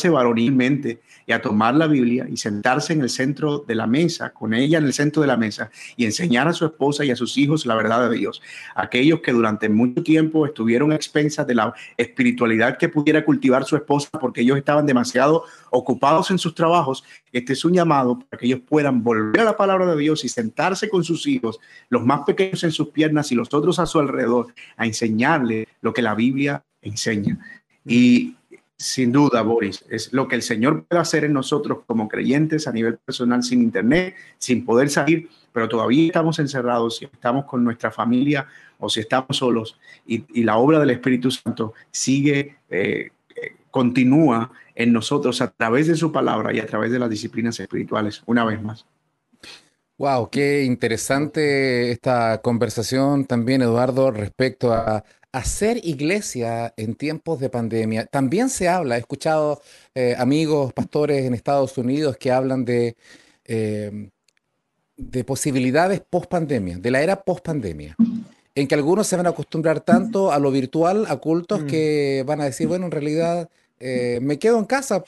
[0.10, 4.54] varonilmente y a tomar la Biblia y sentarse en el centro de la mesa, con
[4.54, 7.38] ella en el centro de la mesa y enseñar a su esposa y a sus
[7.38, 8.42] hijos la verdad de Dios.
[8.74, 13.76] Aquellos que durante mucho tiempo estuvieron a expensas de la espiritualidad que pudiera cultivar su
[13.76, 18.46] esposa porque ellos estaban demasiado ocupados en sus trabajos, este es un llamado para que
[18.46, 22.22] ellos puedan volver a la palabra de Dios y sentarse con sus hijos, los más
[22.22, 26.16] pequeños en sus piernas y los otros a su alrededor, a enseñarle lo que la
[26.16, 27.40] Biblia enseña.
[27.86, 28.36] Y
[28.84, 32.74] sin duda, Boris, es lo que el Señor puede hacer en nosotros como creyentes a
[32.74, 37.92] nivel personal sin internet, sin poder salir, pero todavía estamos encerrados, si estamos con nuestra
[37.92, 38.46] familia
[38.80, 43.12] o si estamos solos y, la obra del Espíritu Santo sigue, eh,
[43.72, 48.22] continúa en nosotros a través de su palabra y a través de las disciplinas espirituales,
[48.26, 48.86] una vez más.
[49.98, 58.06] Wow, qué interesante esta conversación también, Eduardo, respecto a hacer iglesia en tiempos de pandemia.
[58.06, 59.62] También se habla, he escuchado
[59.96, 62.96] eh, amigos, pastores en Estados Unidos que hablan de,
[63.46, 64.12] em,
[64.96, 67.96] de posibilidades post pandemia, de la era post pandemia,
[68.56, 71.66] en que algunos se van a acostumbrar tanto a lo virtual, a cultos, mm.
[71.66, 75.04] que van a decir, bueno, en realidad eh, me quedo en casa.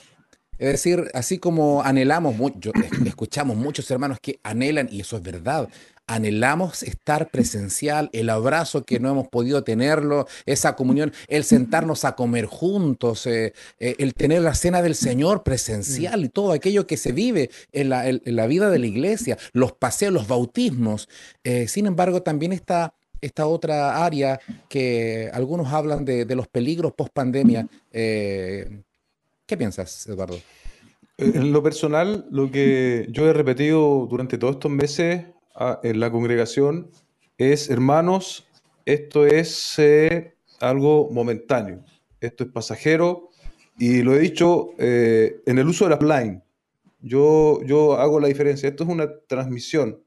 [0.58, 2.72] Es decir, así como anhelamos mucho,
[3.06, 5.68] escuchamos muchos hermanos que anhelan, y eso es verdad,
[6.06, 12.14] anhelamos estar presencial, el abrazo que no hemos podido tenerlo, esa comunión, el sentarnos a
[12.14, 16.96] comer juntos, eh, eh, el tener la cena del Señor presencial y todo aquello que
[16.96, 21.08] se vive en la, vida de la iglesia, los paseos, los bautismos.
[21.42, 24.38] Eh, sin embargo, también está esta otra área
[24.68, 27.66] que algunos hablan de, de los peligros post pandemia.
[27.90, 30.38] ¿Qué piensas, Eduardo?
[31.18, 35.24] En lo personal, lo que yo he repetido durante todos estos meses
[35.82, 36.90] en la congregación
[37.38, 38.46] es, hermanos,
[38.84, 41.84] esto es eh, algo momentáneo,
[42.20, 43.30] esto es pasajero
[43.78, 46.42] y lo he dicho eh, en el uso de la line.
[47.00, 50.02] Yo, yo hago la diferencia, esto es una transmisión.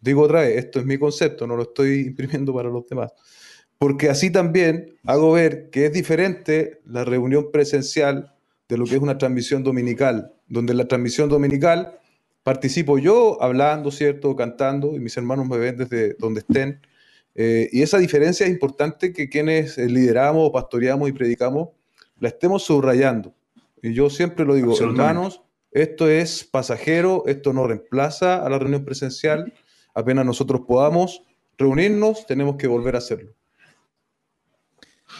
[0.00, 3.12] Digo otra vez, esto es mi concepto, no lo estoy imprimiendo para los demás.
[3.78, 8.32] Porque así también hago ver que es diferente la reunión presencial
[8.68, 11.98] de lo que es una transmisión dominical, donde la transmisión dominical
[12.42, 14.34] participo yo hablando, ¿cierto?
[14.36, 16.80] Cantando, y mis hermanos me ven desde donde estén.
[17.34, 21.68] Eh, y esa diferencia es importante que quienes lideramos, pastoreamos y predicamos
[22.22, 23.34] la estemos subrayando.
[23.82, 28.84] Y yo siempre lo digo, hermanos, esto es pasajero, esto no reemplaza a la reunión
[28.84, 29.52] presencial.
[29.92, 31.24] Apenas nosotros podamos
[31.58, 33.34] reunirnos, tenemos que volver a hacerlo.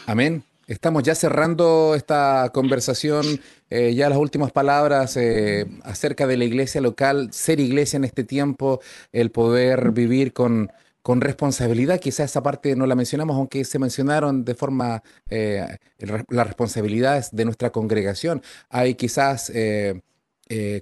[0.05, 0.43] Amén.
[0.67, 3.25] Estamos ya cerrando esta conversación,
[3.69, 8.23] eh, ya las últimas palabras eh, acerca de la iglesia local, ser iglesia en este
[8.23, 8.79] tiempo,
[9.11, 10.71] el poder vivir con,
[11.03, 11.99] con responsabilidad.
[11.99, 17.45] Quizás esa parte no la mencionamos, aunque se mencionaron de forma eh, las responsabilidades de
[17.45, 18.41] nuestra congregación.
[18.69, 20.01] Hay quizás eh,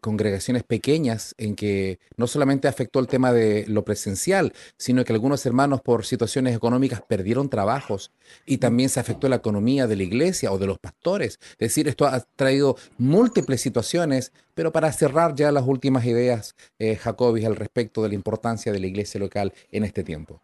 [0.01, 5.45] congregaciones pequeñas en que no solamente afectó el tema de lo presencial, sino que algunos
[5.45, 8.11] hermanos por situaciones económicas perdieron trabajos
[8.45, 11.39] y también se afectó la economía de la iglesia o de los pastores.
[11.53, 16.95] Es decir, esto ha traído múltiples situaciones, pero para cerrar ya las últimas ideas, eh,
[16.95, 20.41] Jacobis, al respecto de la importancia de la iglesia local en este tiempo.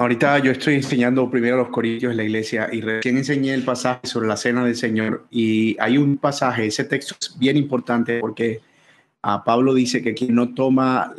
[0.00, 4.06] Ahorita yo estoy enseñando primero los corintios en la iglesia y recién enseñé el pasaje
[4.06, 8.62] sobre la cena del Señor y hay un pasaje, ese texto es bien importante porque
[9.20, 11.12] a Pablo dice que quien no toma,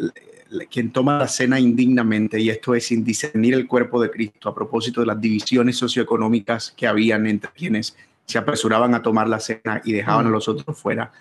[0.72, 4.56] quien toma la cena indignamente, y esto es sin discernir el cuerpo de Cristo a
[4.56, 9.84] propósito de las divisiones socioeconómicas que habían entre quienes se apresuraban a tomar la cena
[9.86, 11.12] y dejaban a los otros fuera,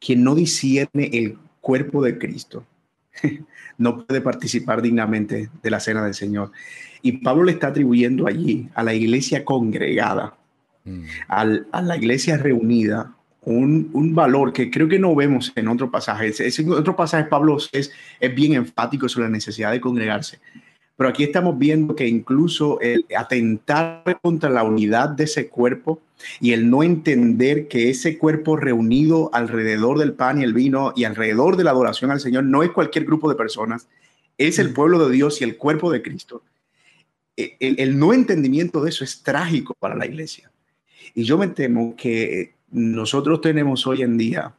[0.00, 2.64] quien no discierne el cuerpo de Cristo
[3.78, 6.52] no puede participar dignamente de la cena del Señor.
[7.02, 10.36] Y Pablo le está atribuyendo allí a la iglesia congregada,
[10.84, 11.02] mm.
[11.28, 16.32] a la iglesia reunida, un, valor que creo que no vemos en otro pasaje.
[16.38, 20.40] En otro pasaje Pablo es, es bien enfático sobre la necesidad de congregarse.
[20.96, 26.00] Pero aquí estamos viendo que incluso el atentar contra la unidad de ese cuerpo
[26.40, 31.04] y el no entender que ese cuerpo reunido alrededor del pan y el vino y
[31.04, 33.88] alrededor de la adoración al Señor no es cualquier grupo de personas,
[34.38, 34.74] es el mm.
[34.74, 36.42] pueblo de Dios y el cuerpo de Cristo.
[37.36, 40.50] E, el, no entendimiento de eso es trágico para la iglesia.
[41.14, 44.54] Y yo me temo que nosotros tenemos hoy en día,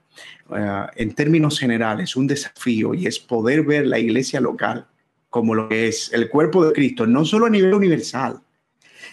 [0.55, 4.85] eh, en términos generales, un desafío y es poder ver la iglesia local
[5.37, 8.39] como lo que es el cuerpo de Cristo, no solo a nivel universal,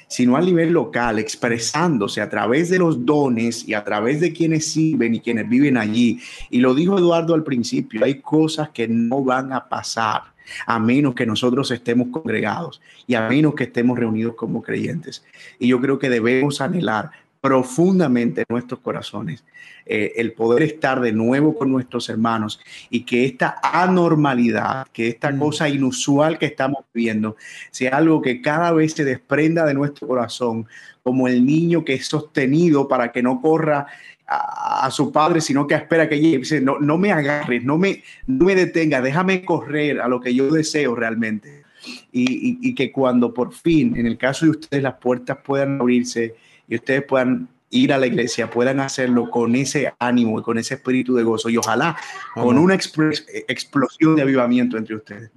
[0.08, 4.72] sino a nivel local, expresándose a través de los dones y a través de quienes
[4.72, 6.18] sirven y quienes viven allí.
[6.48, 10.22] Y lo dijo Eduardo al principio, hay cosas que no van a pasar
[10.64, 15.26] a menos que nosotros estemos congregados y a menos que estemos reunidos como creyentes.
[15.58, 17.10] Y yo creo que debemos anhelar
[17.44, 19.44] profundamente en nuestros corazones
[19.84, 25.30] eh, el poder estar de nuevo con nuestros hermanos y que esta anormalidad, que esta
[25.30, 25.38] mm.
[25.38, 27.36] cosa inusual que estamos viviendo,
[27.70, 30.66] sea algo que cada vez se desprenda de nuestro corazón,
[31.02, 33.88] como el niño que es sostenido para que no corra
[34.26, 36.62] a, su padre, sino que espera que llegue.
[36.62, 40.50] no, no me agarres, no me, no me detenga, déjame correr a lo que yo
[40.50, 41.62] deseo realmente.
[42.10, 46.36] Y, y que cuando por fin, en el caso de ustedes, las puertas puedan abrirse
[46.68, 50.74] y ustedes puedan ir a la iglesia, puedan hacerlo con ese ánimo y con ese
[50.74, 51.96] espíritu de gozo y ojalá
[52.34, 55.30] con una explosión de avivamiento entre ustedes.